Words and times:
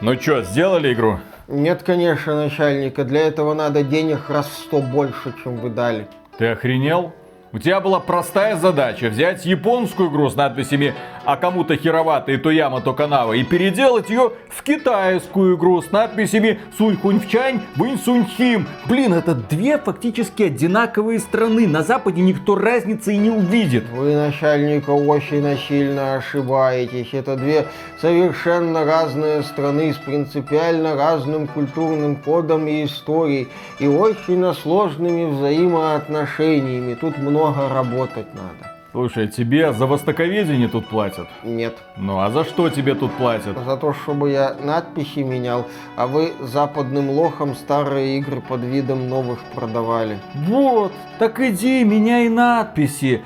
Ну 0.00 0.14
чё, 0.14 0.42
сделали 0.42 0.92
игру? 0.92 1.18
Нет, 1.48 1.82
конечно, 1.82 2.36
начальника. 2.36 3.04
Для 3.04 3.22
этого 3.22 3.52
надо 3.54 3.82
денег 3.82 4.30
раз 4.30 4.46
в 4.46 4.52
сто 4.52 4.80
больше, 4.80 5.34
чем 5.42 5.56
вы 5.56 5.70
дали. 5.70 6.06
Ты 6.38 6.46
охренел? 6.46 7.12
У 7.50 7.58
тебя 7.58 7.80
была 7.80 7.98
простая 7.98 8.56
задача 8.56 9.08
взять 9.08 9.44
японскую 9.44 10.10
игру 10.10 10.28
с 10.28 10.36
надписями 10.36 10.94
«А 11.24 11.36
кому-то 11.36 11.76
херовато 11.76 12.32
и 12.32 12.36
то 12.36 12.50
яма, 12.50 12.80
то 12.80 12.94
канава» 12.94 13.34
и 13.34 13.44
переделать 13.44 14.10
ее 14.10 14.32
в 14.48 14.62
китайскую 14.62 15.56
игру 15.56 15.82
с 15.82 15.90
надписями 15.90 16.60
«Сунь 16.76 16.96
хунь 16.96 17.20
в 17.20 17.28
чань, 17.28 17.60
вынь 17.76 17.98
сунь 17.98 18.26
хим». 18.26 18.66
Блин, 18.86 19.14
это 19.14 19.34
две 19.34 19.78
фактически 19.78 20.44
одинаковые 20.44 21.18
страны. 21.18 21.66
На 21.66 21.82
Западе 21.82 22.22
никто 22.22 22.56
разницы 22.56 23.14
и 23.14 23.18
не 23.18 23.30
увидит. 23.30 23.84
Вы, 23.90 24.14
начальника, 24.14 24.90
очень 24.90 25.58
сильно 25.68 26.14
ошибаетесь. 26.14 27.08
Это 27.12 27.36
две 27.36 27.66
совершенно 28.00 28.84
разные 28.84 29.42
страны 29.42 29.92
с 29.92 29.96
принципиально 29.96 30.94
разным 30.96 31.46
культурным 31.46 32.16
кодом 32.16 32.66
и 32.66 32.84
историей 32.84 33.48
и 33.78 33.86
очень 33.86 34.54
сложными 34.54 35.24
взаимоотношениями. 35.24 36.94
Тут 36.94 37.18
много 37.18 37.68
работать 37.68 38.32
надо. 38.34 38.77
Слушай, 38.98 39.28
тебе 39.28 39.72
за 39.72 39.86
востоковедение 39.86 40.66
тут 40.66 40.88
платят? 40.88 41.28
Нет. 41.44 41.78
Ну 41.96 42.18
а 42.18 42.30
за 42.30 42.42
что 42.42 42.68
тебе 42.68 42.96
тут 42.96 43.12
платят? 43.12 43.56
За 43.56 43.76
то, 43.76 43.92
чтобы 43.92 44.30
я 44.30 44.56
надписи 44.60 45.20
менял, 45.20 45.68
а 45.94 46.08
вы 46.08 46.32
западным 46.40 47.08
лохом 47.08 47.54
старые 47.54 48.18
игры 48.18 48.40
под 48.40 48.62
видом 48.62 49.08
новых 49.08 49.38
продавали. 49.54 50.18
Вот, 50.34 50.92
так 51.20 51.38
иди, 51.38 51.84
меняй 51.84 52.28
надписи. 52.28 53.22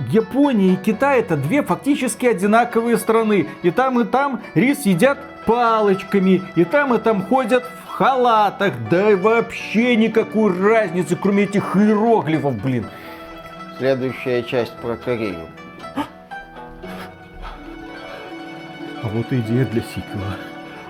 Япония 0.00 0.72
и 0.72 0.76
Китай 0.76 1.20
это 1.20 1.36
две 1.36 1.62
фактически 1.62 2.26
одинаковые 2.26 2.96
страны. 2.96 3.46
И 3.62 3.70
там, 3.70 4.00
и 4.00 4.04
там 4.04 4.40
рис 4.56 4.86
едят 4.86 5.20
палочками, 5.46 6.42
и 6.56 6.64
там, 6.64 6.94
и 6.94 6.98
там 6.98 7.22
ходят 7.22 7.62
в 7.84 7.90
халатах. 7.90 8.74
Да 8.90 9.08
и 9.08 9.14
вообще 9.14 9.94
никакой 9.94 10.52
разницы, 10.60 11.14
кроме 11.14 11.44
этих 11.44 11.76
иероглифов, 11.76 12.60
блин. 12.60 12.86
Следующая 13.78 14.42
часть 14.42 14.76
про 14.78 14.96
Корею. 14.96 15.46
А 19.04 19.08
вот 19.08 19.32
идея 19.32 19.64
для 19.66 19.82
сиквела. 19.82 20.34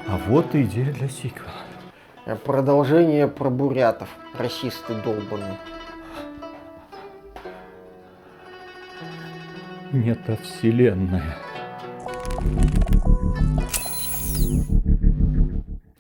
А 0.07 0.17
вот 0.27 0.55
идея 0.55 0.91
для 0.95 1.07
сиквела. 1.07 1.53
Продолжение 2.47 3.29
про 3.29 3.51
бурятов. 3.51 4.09
Расисты 4.39 4.95
долбаные. 5.05 5.59
Метавселенная. 9.93 11.37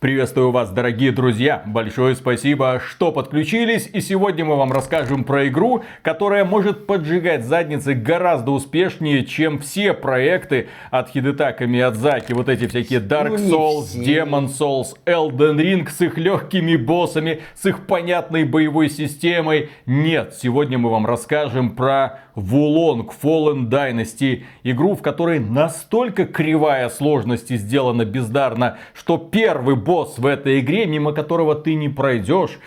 Приветствую 0.00 0.52
вас, 0.52 0.70
дорогие 0.70 1.10
друзья! 1.10 1.60
Большое 1.66 2.14
спасибо, 2.14 2.80
что 2.86 3.10
подключились. 3.10 3.90
И 3.92 4.00
сегодня 4.00 4.44
мы 4.44 4.54
вам 4.54 4.70
расскажем 4.70 5.24
про 5.24 5.48
игру, 5.48 5.82
которая 6.02 6.44
может 6.44 6.86
поджигать 6.86 7.44
задницы 7.44 7.94
гораздо 7.94 8.52
успешнее, 8.52 9.24
чем 9.26 9.58
все 9.58 9.94
проекты 9.94 10.68
от 10.92 11.10
Хидетака 11.10 11.66
Миядзаки. 11.66 12.32
Вот 12.32 12.48
эти 12.48 12.68
всякие 12.68 13.00
Dark 13.00 13.38
Souls, 13.38 13.88
Demon 13.96 14.46
Souls, 14.46 14.94
Elden 15.04 15.56
Ring 15.56 15.88
с 15.90 16.00
их 16.00 16.16
легкими 16.16 16.76
боссами, 16.76 17.40
с 17.56 17.66
их 17.66 17.84
понятной 17.88 18.44
боевой 18.44 18.90
системой. 18.90 19.70
Нет, 19.84 20.36
сегодня 20.40 20.78
мы 20.78 20.90
вам 20.90 21.06
расскажем 21.06 21.70
про 21.70 22.20
Вулонг 22.38 23.12
Fallen 23.22 23.68
Dynasty. 23.68 24.44
Игру, 24.62 24.94
в 24.94 25.02
которой 25.02 25.40
настолько 25.40 26.24
кривая 26.24 26.88
сложности 26.88 27.56
сделана 27.56 28.04
бездарно, 28.04 28.78
что 28.94 29.18
первый 29.18 29.76
босс 29.76 30.18
в 30.18 30.26
этой 30.26 30.60
игре, 30.60 30.86
мимо 30.86 31.12
которого 31.12 31.54
ты 31.54 31.74
не 31.74 31.88
пройдешь, 31.88 32.58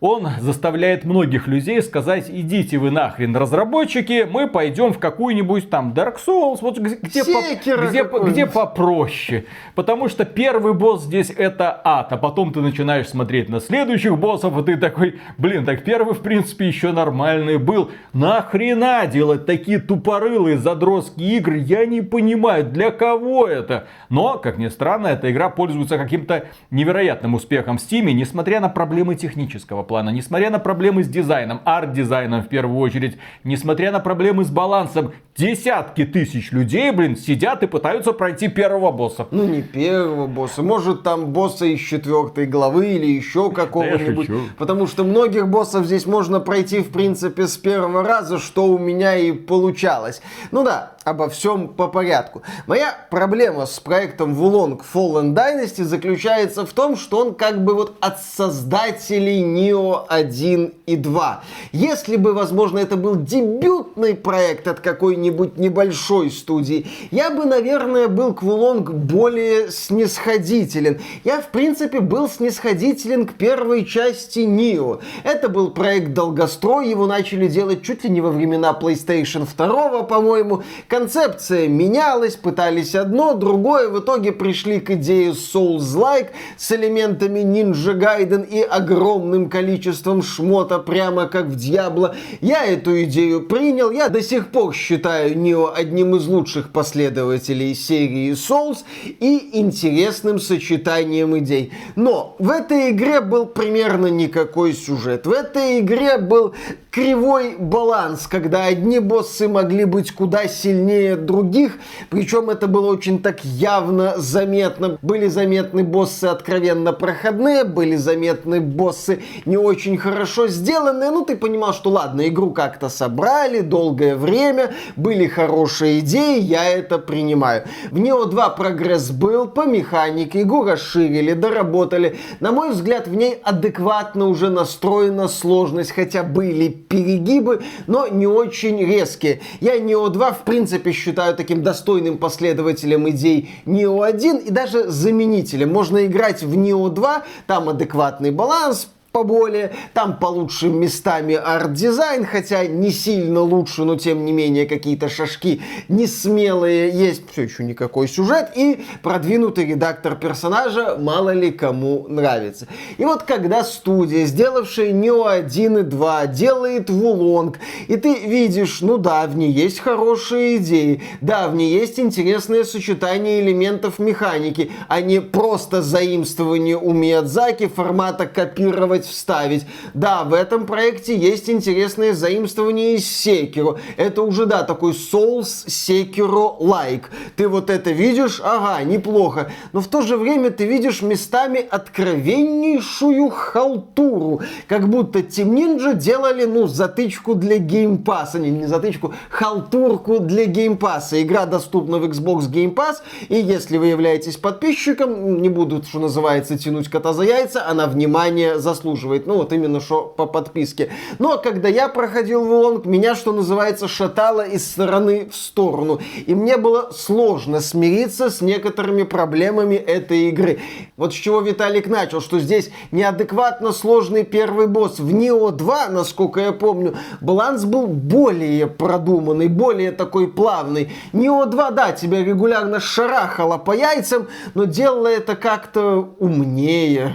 он 0.00 0.28
заставляет 0.40 1.04
многих 1.04 1.48
людей 1.48 1.82
сказать, 1.82 2.26
идите 2.28 2.78
вы 2.78 2.90
нахрен, 2.90 3.36
разработчики, 3.36 4.26
мы 4.30 4.46
пойдем 4.46 4.92
в 4.92 4.98
какую-нибудь 4.98 5.70
там 5.70 5.92
Dark 5.92 6.16
Souls, 6.24 6.58
вот 6.60 6.78
где, 6.78 7.24
по, 7.24 7.88
где, 7.88 8.04
где 8.30 8.46
попроще. 8.46 9.46
Потому 9.74 10.08
что 10.08 10.24
первый 10.24 10.74
босс 10.74 11.04
здесь 11.04 11.30
это 11.36 11.80
ад, 11.84 12.12
а 12.12 12.16
потом 12.16 12.52
ты 12.52 12.60
начинаешь 12.60 13.08
смотреть 13.08 13.48
на 13.48 13.60
следующих 13.60 14.16
боссов, 14.18 14.56
и 14.58 14.62
ты 14.62 14.76
такой, 14.76 15.20
блин, 15.36 15.64
так 15.64 15.82
первый 15.84 16.14
в 16.14 16.20
принципе 16.20 16.68
еще 16.68 16.92
нормальный 16.92 17.58
был. 17.58 17.90
Нахрена 18.12 19.06
делать 19.06 19.46
такие 19.46 19.80
тупорылые 19.80 20.58
задротские 20.58 21.38
игры, 21.38 21.58
я 21.58 21.86
не 21.86 22.02
понимаю, 22.02 22.64
для 22.64 22.90
кого 22.90 23.46
это? 23.46 23.86
Но, 24.10 24.38
как 24.38 24.58
ни 24.58 24.68
странно, 24.68 25.08
эта 25.08 25.30
игра 25.30 25.48
пользуется 25.48 25.98
каким-то 25.98 26.46
невероятным 26.70 27.34
успехом 27.34 27.78
в 27.78 27.80
Steam, 27.80 28.12
несмотря 28.12 28.60
на 28.60 28.68
проблемы 28.68 29.16
технического 29.16 29.82
плана, 29.88 30.10
несмотря 30.10 30.50
на 30.50 30.60
проблемы 30.60 31.02
с 31.02 31.08
дизайном, 31.08 31.60
арт-дизайном 31.64 32.42
в 32.42 32.48
первую 32.48 32.78
очередь, 32.78 33.18
несмотря 33.42 33.90
на 33.90 33.98
проблемы 33.98 34.44
с 34.44 34.50
балансом, 34.50 35.12
десятки 35.36 36.04
тысяч 36.04 36.52
людей, 36.52 36.92
блин, 36.92 37.16
сидят 37.16 37.62
и 37.62 37.66
пытаются 37.66 38.12
пройти 38.12 38.46
первого 38.48 38.92
босса. 38.92 39.26
Ну, 39.32 39.44
не 39.44 39.62
первого 39.62 40.26
босса, 40.26 40.62
может 40.62 41.02
там 41.02 41.32
босса 41.32 41.66
из 41.66 41.80
четвертой 41.80 42.46
главы 42.46 42.88
или 42.88 43.06
еще 43.06 43.50
какого-нибудь. 43.50 44.28
Потому 44.58 44.86
что 44.86 45.02
многих 45.02 45.48
боссов 45.48 45.86
здесь 45.86 46.06
можно 46.06 46.38
пройти, 46.38 46.80
в 46.80 46.90
принципе, 46.90 47.48
с 47.48 47.56
первого 47.56 48.04
раза, 48.04 48.38
что 48.38 48.66
у 48.66 48.78
меня 48.78 49.16
и 49.16 49.32
получалось. 49.32 50.20
Ну 50.50 50.64
да, 50.64 50.92
обо 51.08 51.28
всем 51.28 51.68
по 51.68 51.88
порядку. 51.88 52.42
Моя 52.66 52.94
проблема 53.10 53.66
с 53.66 53.80
проектом 53.80 54.34
Wulong 54.34 54.80
Fallen 54.92 55.34
Dynasty 55.34 55.84
заключается 55.84 56.66
в 56.66 56.72
том, 56.72 56.96
что 56.96 57.18
он 57.18 57.34
как 57.34 57.64
бы 57.64 57.74
вот 57.74 57.96
от 58.00 58.20
создателей 58.20 59.42
Neo 59.42 60.04
1 60.08 60.74
и 60.86 60.96
2. 60.96 61.42
Если 61.72 62.16
бы, 62.16 62.32
возможно, 62.32 62.78
это 62.78 62.96
был 62.96 63.16
дебютный 63.16 64.14
проект 64.14 64.68
от 64.68 64.80
какой-нибудь 64.80 65.58
небольшой 65.58 66.30
студии, 66.30 66.86
я 67.10 67.30
бы, 67.30 67.44
наверное, 67.44 68.08
был 68.08 68.34
к 68.34 68.42
Wulong 68.42 68.90
более 68.90 69.70
снисходителен. 69.70 71.00
Я, 71.24 71.40
в 71.40 71.48
принципе, 71.48 72.00
был 72.00 72.28
снисходителен 72.28 73.26
к 73.26 73.34
первой 73.34 73.84
части 73.84 74.40
Neo. 74.40 75.00
Это 75.24 75.48
был 75.48 75.70
проект 75.70 76.12
долгострой, 76.12 76.88
его 76.88 77.06
начали 77.06 77.48
делать 77.48 77.82
чуть 77.82 78.04
ли 78.04 78.10
не 78.10 78.20
во 78.20 78.30
времена 78.30 78.76
PlayStation 78.78 79.46
2, 79.56 80.02
по-моему, 80.02 80.62
Концепция 80.98 81.68
менялась, 81.68 82.34
пытались 82.34 82.96
одно, 82.96 83.34
другое, 83.34 83.88
в 83.88 84.00
итоге 84.00 84.32
пришли 84.32 84.80
к 84.80 84.90
идее 84.90 85.30
Souls-like 85.30 86.30
с 86.56 86.72
элементами 86.72 87.38
Ninja 87.38 87.96
Gaiden 87.96 88.44
и 88.44 88.60
огромным 88.62 89.48
количеством 89.48 90.24
шмота, 90.24 90.80
прямо 90.80 91.28
как 91.28 91.46
в 91.46 91.56
Diablo. 91.56 92.16
Я 92.40 92.66
эту 92.66 93.00
идею 93.04 93.46
принял, 93.46 93.92
я 93.92 94.08
до 94.08 94.20
сих 94.22 94.48
пор 94.48 94.74
считаю 94.74 95.38
Нио 95.38 95.72
одним 95.72 96.16
из 96.16 96.26
лучших 96.26 96.72
последователей 96.72 97.76
серии 97.76 98.32
Souls 98.32 98.78
и 99.04 99.50
интересным 99.52 100.40
сочетанием 100.40 101.38
идей. 101.38 101.72
Но 101.94 102.34
в 102.40 102.50
этой 102.50 102.90
игре 102.90 103.20
был 103.20 103.46
примерно 103.46 104.08
никакой 104.08 104.72
сюжет. 104.72 105.28
В 105.28 105.30
этой 105.30 105.78
игре 105.78 106.18
был 106.18 106.54
кривой 106.90 107.54
баланс, 107.56 108.26
когда 108.26 108.64
одни 108.64 108.98
боссы 108.98 109.46
могли 109.46 109.84
быть 109.84 110.10
куда 110.10 110.48
сильнее 110.48 110.87
других, 111.16 111.78
причем 112.10 112.50
это 112.50 112.66
было 112.66 112.90
очень 112.90 113.20
так 113.20 113.44
явно 113.44 114.14
заметно. 114.16 114.98
Были 115.02 115.28
заметны 115.28 115.84
боссы 115.84 116.24
откровенно 116.24 116.92
проходные, 116.92 117.64
были 117.64 117.96
заметны 117.96 118.60
боссы 118.60 119.22
не 119.44 119.56
очень 119.56 119.98
хорошо 119.98 120.48
сделанные, 120.48 121.10
ну 121.10 121.24
ты 121.24 121.36
понимал, 121.36 121.72
что 121.72 121.90
ладно, 121.90 122.28
игру 122.28 122.50
как-то 122.50 122.88
собрали, 122.88 123.60
долгое 123.60 124.14
время, 124.16 124.70
были 124.96 125.26
хорошие 125.26 126.00
идеи, 126.00 126.40
я 126.40 126.64
это 126.64 126.98
принимаю. 126.98 127.64
В 127.90 127.98
Nioh 127.98 128.26
2 128.26 128.48
прогресс 128.50 129.10
был, 129.10 129.48
по 129.48 129.66
механике, 129.66 130.42
игру 130.42 130.64
расширили, 130.64 131.32
доработали. 131.32 132.18
На 132.40 132.52
мой 132.52 132.70
взгляд, 132.70 133.08
в 133.08 133.14
ней 133.14 133.38
адекватно 133.42 134.28
уже 134.28 134.50
настроена 134.50 135.28
сложность, 135.28 135.92
хотя 135.92 136.22
были 136.22 136.68
перегибы, 136.68 137.62
но 137.86 138.06
не 138.06 138.26
очень 138.26 138.84
резкие. 138.84 139.40
Я 139.60 139.78
Nioh 139.78 140.08
2 140.08 140.32
в 140.32 140.42
принципе 140.44 140.67
считаю 140.92 141.34
таким 141.34 141.62
достойным 141.62 142.18
последователем 142.18 143.08
идей 143.10 143.50
Nioh 143.64 144.04
1 144.04 144.36
и 144.38 144.50
даже 144.50 144.88
заменителем. 144.88 145.72
Можно 145.72 146.06
играть 146.06 146.42
в 146.42 146.52
Nioh 146.54 146.88
2, 146.90 147.24
там 147.46 147.68
адекватный 147.68 148.30
баланс, 148.30 148.88
поболее, 149.12 149.72
там 149.94 150.18
получше 150.18 150.68
местами 150.68 151.34
арт-дизайн, 151.34 152.26
хотя 152.26 152.66
не 152.66 152.90
сильно 152.90 153.40
лучше, 153.40 153.84
но 153.84 153.96
тем 153.96 154.24
не 154.24 154.32
менее 154.32 154.66
какие-то 154.66 155.08
шашки 155.08 155.60
не 155.88 156.06
смелые, 156.06 156.90
есть 156.90 157.30
все 157.30 157.42
еще 157.42 157.64
никакой 157.64 158.08
сюжет, 158.08 158.50
и 158.54 158.84
продвинутый 159.02 159.66
редактор 159.66 160.14
персонажа 160.16 160.96
мало 160.98 161.30
ли 161.30 161.50
кому 161.50 162.06
нравится. 162.08 162.66
И 162.98 163.04
вот 163.04 163.22
когда 163.22 163.64
студия, 163.64 164.26
сделавшая 164.26 164.92
Neo 164.92 165.26
1 165.28 165.78
и 165.78 165.82
2, 165.82 166.26
делает 166.26 166.90
Вулонг, 166.90 167.58
и 167.88 167.96
ты 167.96 168.14
видишь, 168.26 168.80
ну 168.82 168.98
да, 168.98 169.26
в 169.26 169.36
ней 169.36 169.50
есть 169.50 169.80
хорошие 169.80 170.58
идеи, 170.58 171.02
да, 171.20 171.48
в 171.48 171.54
ней 171.54 171.72
есть 171.72 171.98
интересное 171.98 172.64
сочетание 172.64 173.40
элементов 173.40 173.98
механики, 173.98 174.70
а 174.88 175.00
не 175.00 175.20
просто 175.20 175.82
заимствование 175.82 176.76
у 176.76 176.92
Миядзаки 176.92 177.68
формата 177.68 178.26
копировать 178.26 178.97
вставить. 179.06 179.66
Да, 179.94 180.24
в 180.24 180.34
этом 180.34 180.66
проекте 180.66 181.16
есть 181.16 181.48
интересные 181.48 182.14
заимствования 182.14 182.96
из 182.96 183.04
Sekiro. 183.04 183.78
Это 183.96 184.22
уже, 184.22 184.46
да, 184.46 184.62
такой 184.62 184.92
Souls 184.92 185.66
Sekiro-like. 185.66 187.04
Ты 187.36 187.48
вот 187.48 187.70
это 187.70 187.90
видишь, 187.90 188.40
ага, 188.42 188.82
неплохо. 188.84 189.50
Но 189.72 189.80
в 189.80 189.88
то 189.88 190.02
же 190.02 190.16
время 190.16 190.50
ты 190.50 190.66
видишь 190.66 191.02
местами 191.02 191.64
откровеннейшую 191.70 193.30
халтуру. 193.30 194.40
Как 194.66 194.88
будто 194.88 195.20
Team 195.20 195.54
Ninja 195.54 195.94
делали, 195.94 196.44
ну, 196.44 196.66
затычку 196.66 197.34
для 197.34 197.58
Game 197.58 198.02
Pass. 198.02 198.30
А 198.34 198.38
не, 198.38 198.50
не 198.50 198.66
затычку, 198.66 199.14
халтурку 199.30 200.18
для 200.20 200.46
Pass. 200.46 201.12
Игра 201.12 201.46
доступна 201.46 201.98
в 201.98 202.04
Xbox 202.04 202.50
Game 202.50 202.74
Pass. 202.74 202.96
И 203.28 203.36
если 203.36 203.78
вы 203.78 203.86
являетесь 203.86 204.36
подписчиком, 204.36 205.40
не 205.40 205.48
буду, 205.48 205.82
что 205.82 205.98
называется, 205.98 206.58
тянуть 206.58 206.88
кота 206.88 207.12
за 207.12 207.22
яйца, 207.22 207.66
она 207.66 207.86
внимание 207.86 208.58
заслуживает 208.58 208.87
заслуживает. 208.88 209.26
Ну, 209.26 209.36
вот 209.36 209.52
именно 209.52 209.80
что 209.80 210.02
по 210.16 210.26
подписке. 210.26 210.90
Но 211.18 211.38
когда 211.38 211.68
я 211.68 211.88
проходил 211.88 212.44
Вулонг, 212.44 212.86
меня, 212.86 213.14
что 213.14 213.32
называется, 213.32 213.88
шатало 213.88 214.46
из 214.46 214.68
стороны 214.68 215.28
в 215.30 215.36
сторону. 215.36 216.00
И 216.26 216.34
мне 216.34 216.56
было 216.56 216.90
сложно 216.92 217.60
смириться 217.60 218.30
с 218.30 218.40
некоторыми 218.40 219.02
проблемами 219.02 219.74
этой 219.74 220.28
игры. 220.28 220.60
Вот 220.96 221.12
с 221.12 221.16
чего 221.16 221.40
Виталик 221.40 221.88
начал, 221.88 222.20
что 222.20 222.38
здесь 222.38 222.70
неадекватно 222.92 223.72
сложный 223.72 224.24
первый 224.24 224.66
босс. 224.66 224.98
В 224.98 225.12
Нио 225.12 225.50
2, 225.50 225.88
насколько 225.88 226.40
я 226.40 226.52
помню, 226.52 226.96
баланс 227.20 227.64
был 227.64 227.86
более 227.86 228.66
продуманный, 228.66 229.48
более 229.48 229.92
такой 229.92 230.28
плавный. 230.28 230.92
Нио 231.12 231.44
2, 231.44 231.70
да, 231.70 231.92
тебя 231.92 232.24
регулярно 232.24 232.80
шарахало 232.80 233.58
по 233.58 233.72
яйцам, 233.72 234.28
но 234.54 234.64
делало 234.64 235.08
это 235.08 235.36
как-то 235.36 236.14
умнее 236.18 237.14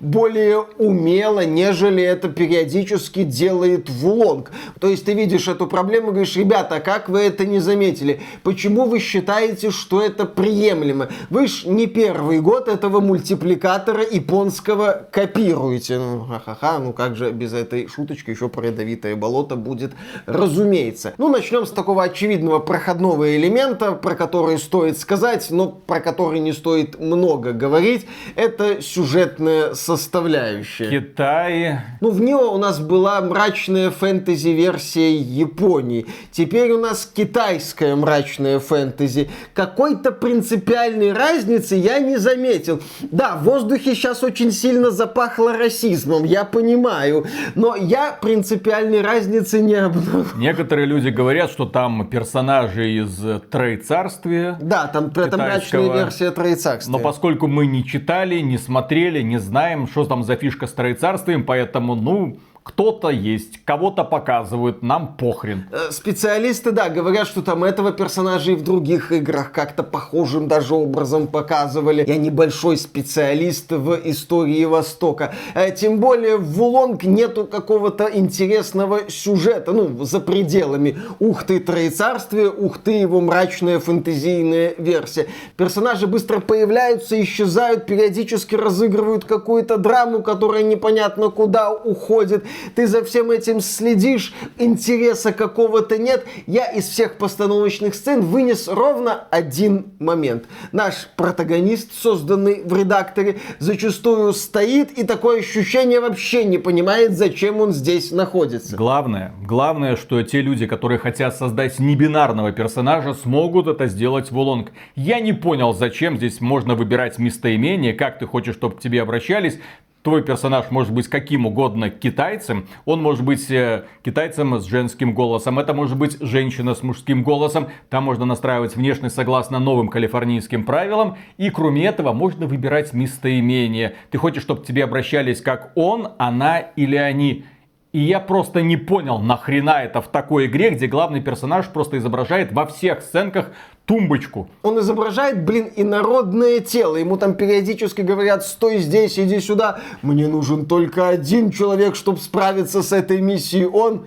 более 0.00 0.60
умело, 0.78 1.44
нежели 1.44 2.02
это 2.02 2.28
периодически 2.28 3.24
делает 3.24 3.88
Вулонг. 3.88 4.50
То 4.80 4.88
есть 4.88 5.04
ты 5.04 5.14
видишь 5.14 5.48
эту 5.48 5.66
проблему 5.66 6.08
и 6.08 6.10
говоришь, 6.10 6.36
ребята, 6.36 6.80
как 6.80 7.08
вы 7.08 7.20
это 7.20 7.46
не 7.46 7.58
заметили? 7.58 8.20
Почему 8.42 8.86
вы 8.86 8.98
считаете, 8.98 9.70
что 9.70 10.00
это 10.02 10.26
приемлемо? 10.26 11.08
Вы 11.30 11.48
ж 11.48 11.64
не 11.64 11.86
первый 11.86 12.40
год 12.40 12.68
этого 12.68 13.00
мультипликатора 13.00 14.04
японского 14.04 15.06
копируете. 15.10 15.98
Ну, 15.98 16.24
ха-ха-ха, 16.24 16.78
ну 16.78 16.92
как 16.92 17.16
же 17.16 17.30
без 17.30 17.52
этой 17.52 17.88
шуточки 17.88 18.30
еще 18.30 18.48
про 18.48 18.66
ядовитое 18.66 19.16
болото 19.16 19.56
будет, 19.56 19.92
разумеется. 20.26 21.14
Ну, 21.18 21.28
начнем 21.28 21.66
с 21.66 21.70
такого 21.70 22.04
очевидного 22.04 22.58
проходного 22.58 23.36
элемента, 23.36 23.92
про 23.92 24.14
который 24.14 24.58
стоит 24.58 24.98
сказать, 24.98 25.50
но 25.50 25.68
про 25.68 26.00
который 26.00 26.40
не 26.40 26.52
стоит 26.52 26.98
много 27.00 27.52
говорить. 27.52 28.06
Это 28.34 28.82
сюжетная 28.82 29.55
составляющая. 29.74 30.90
Китай. 30.90 31.80
Ну, 32.00 32.10
в 32.10 32.20
него 32.20 32.52
у 32.52 32.58
нас 32.58 32.78
была 32.80 33.20
мрачная 33.20 33.90
фэнтези-версия 33.90 35.16
Японии. 35.16 36.06
Теперь 36.30 36.72
у 36.72 36.80
нас 36.80 37.06
китайская 37.06 37.94
мрачная 37.96 38.58
фэнтези. 38.58 39.30
Какой-то 39.54 40.12
принципиальной 40.12 41.12
разницы 41.12 41.74
я 41.74 41.98
не 41.98 42.16
заметил. 42.16 42.82
Да, 43.10 43.36
в 43.36 43.44
воздухе 43.44 43.94
сейчас 43.94 44.22
очень 44.22 44.52
сильно 44.52 44.90
запахло 44.90 45.56
расизмом, 45.56 46.24
я 46.24 46.44
понимаю. 46.44 47.26
Но 47.54 47.76
я 47.76 48.12
принципиальной 48.12 49.02
разницы 49.02 49.60
не 49.60 49.74
обнаружил. 49.74 50.36
Некоторые 50.36 50.86
люди 50.86 51.08
говорят, 51.08 51.50
что 51.50 51.66
там 51.66 52.08
персонажи 52.08 52.90
из 52.90 53.18
Троецарствия. 53.50 54.58
Да, 54.60 54.86
там 54.86 55.12
это 55.14 55.36
мрачная 55.36 55.92
версия 55.92 56.30
Троецарствия. 56.30 56.92
Но 56.92 56.98
поскольку 56.98 57.46
мы 57.46 57.66
не 57.66 57.84
читали, 57.84 58.40
не 58.40 58.58
смотрели, 58.58 59.22
не 59.22 59.38
знаем, 59.46 59.86
что 59.86 60.04
там 60.04 60.22
за 60.22 60.36
фишка 60.36 60.66
с 60.66 60.72
троецарствием, 60.72 61.44
поэтому, 61.44 61.94
ну, 61.94 62.38
кто-то 62.66 63.10
есть, 63.10 63.64
кого-то 63.64 64.02
показывают, 64.02 64.82
нам 64.82 65.14
похрен. 65.16 65.68
Э, 65.70 65.92
специалисты, 65.92 66.72
да, 66.72 66.88
говорят, 66.88 67.28
что 67.28 67.40
там 67.40 67.62
этого 67.62 67.92
персонажа 67.92 68.50
и 68.50 68.54
в 68.56 68.64
других 68.64 69.12
играх 69.12 69.52
как-то 69.52 69.84
похожим 69.84 70.48
даже 70.48 70.74
образом 70.74 71.28
показывали. 71.28 72.04
Я 72.04 72.16
небольшой 72.16 72.76
специалист 72.76 73.70
в 73.70 74.00
истории 74.10 74.64
Востока. 74.64 75.32
Э, 75.54 75.70
тем 75.70 76.00
более 76.00 76.38
в 76.38 76.54
Вулонг 76.54 77.04
нету 77.04 77.46
какого-то 77.46 78.10
интересного 78.12 79.08
сюжета, 79.08 79.72
ну, 79.72 80.04
за 80.04 80.18
пределами. 80.18 80.98
Ух 81.20 81.44
ты, 81.44 81.60
Троецарствие, 81.60 82.50
ух 82.50 82.78
ты, 82.78 82.90
его 82.90 83.20
мрачная 83.20 83.78
фэнтезийная 83.78 84.74
версия. 84.76 85.28
Персонажи 85.56 86.08
быстро 86.08 86.40
появляются, 86.40 87.22
исчезают, 87.22 87.86
периодически 87.86 88.56
разыгрывают 88.56 89.24
какую-то 89.24 89.76
драму, 89.76 90.20
которая 90.20 90.64
непонятно 90.64 91.30
куда 91.30 91.72
уходит 91.72 92.44
ты 92.74 92.86
за 92.86 93.04
всем 93.04 93.30
этим 93.30 93.60
следишь, 93.60 94.34
интереса 94.58 95.32
какого-то 95.32 95.98
нет. 95.98 96.26
Я 96.46 96.66
из 96.66 96.88
всех 96.88 97.18
постановочных 97.18 97.94
сцен 97.94 98.20
вынес 98.20 98.68
ровно 98.68 99.26
один 99.30 99.92
момент. 99.98 100.44
Наш 100.72 101.08
протагонист, 101.16 101.92
созданный 101.92 102.62
в 102.64 102.76
редакторе, 102.76 103.38
зачастую 103.58 104.32
стоит 104.32 104.98
и 104.98 105.04
такое 105.04 105.40
ощущение 105.40 106.00
вообще 106.00 106.44
не 106.44 106.58
понимает, 106.58 107.16
зачем 107.16 107.60
он 107.60 107.72
здесь 107.72 108.10
находится. 108.10 108.76
Главное, 108.76 109.32
главное, 109.42 109.96
что 109.96 110.22
те 110.22 110.40
люди, 110.40 110.66
которые 110.66 110.98
хотят 110.98 111.36
создать 111.36 111.78
небинарного 111.78 112.52
персонажа, 112.52 113.14
смогут 113.14 113.66
это 113.66 113.86
сделать 113.86 114.30
в 114.30 114.38
Улонг. 114.38 114.72
Я 114.94 115.20
не 115.20 115.32
понял, 115.32 115.72
зачем 115.72 116.16
здесь 116.16 116.40
можно 116.40 116.74
выбирать 116.74 117.18
местоимение, 117.18 117.92
как 117.92 118.18
ты 118.18 118.26
хочешь, 118.26 118.54
чтобы 118.54 118.76
к 118.76 118.80
тебе 118.80 119.02
обращались 119.02 119.58
твой 120.06 120.22
персонаж 120.22 120.70
может 120.70 120.94
быть 120.94 121.08
каким 121.08 121.46
угодно 121.46 121.90
китайцем, 121.90 122.68
он 122.84 123.02
может 123.02 123.24
быть 123.24 123.50
э, 123.50 123.86
китайцем 124.04 124.60
с 124.60 124.64
женским 124.64 125.12
голосом, 125.12 125.58
это 125.58 125.74
может 125.74 125.98
быть 125.98 126.18
женщина 126.20 126.76
с 126.76 126.84
мужским 126.84 127.24
голосом, 127.24 127.70
там 127.90 128.04
можно 128.04 128.24
настраивать 128.24 128.76
внешность 128.76 129.16
согласно 129.16 129.58
новым 129.58 129.88
калифорнийским 129.88 130.64
правилам, 130.64 131.16
и 131.38 131.50
кроме 131.50 131.86
этого 131.86 132.12
можно 132.12 132.46
выбирать 132.46 132.92
местоимение. 132.92 133.96
Ты 134.12 134.18
хочешь, 134.18 134.44
чтобы 134.44 134.64
тебе 134.64 134.84
обращались 134.84 135.40
как 135.40 135.72
он, 135.74 136.12
она 136.18 136.60
или 136.60 136.94
они. 136.94 137.44
И 137.90 137.98
я 137.98 138.20
просто 138.20 138.62
не 138.62 138.76
понял, 138.76 139.18
нахрена 139.18 139.82
это 139.82 140.00
в 140.02 140.06
такой 140.06 140.46
игре, 140.46 140.70
где 140.70 140.86
главный 140.86 141.20
персонаж 141.20 141.66
просто 141.66 141.98
изображает 141.98 142.52
во 142.52 142.66
всех 142.66 143.00
сценках 143.00 143.50
тумбочку. 143.86 144.48
Он 144.62 144.78
изображает, 144.80 145.44
блин, 145.44 145.70
инородное 145.76 146.60
тело. 146.60 146.96
Ему 146.96 147.16
там 147.16 147.34
периодически 147.34 148.02
говорят, 148.02 148.44
стой 148.44 148.78
здесь, 148.78 149.18
иди 149.18 149.40
сюда. 149.40 149.80
Мне 150.02 150.28
нужен 150.28 150.66
только 150.66 151.08
один 151.08 151.50
человек, 151.50 151.96
чтобы 151.96 152.18
справиться 152.18 152.82
с 152.82 152.92
этой 152.92 153.20
миссией. 153.20 153.66
Он... 153.66 154.06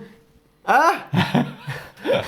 А? 0.64 0.92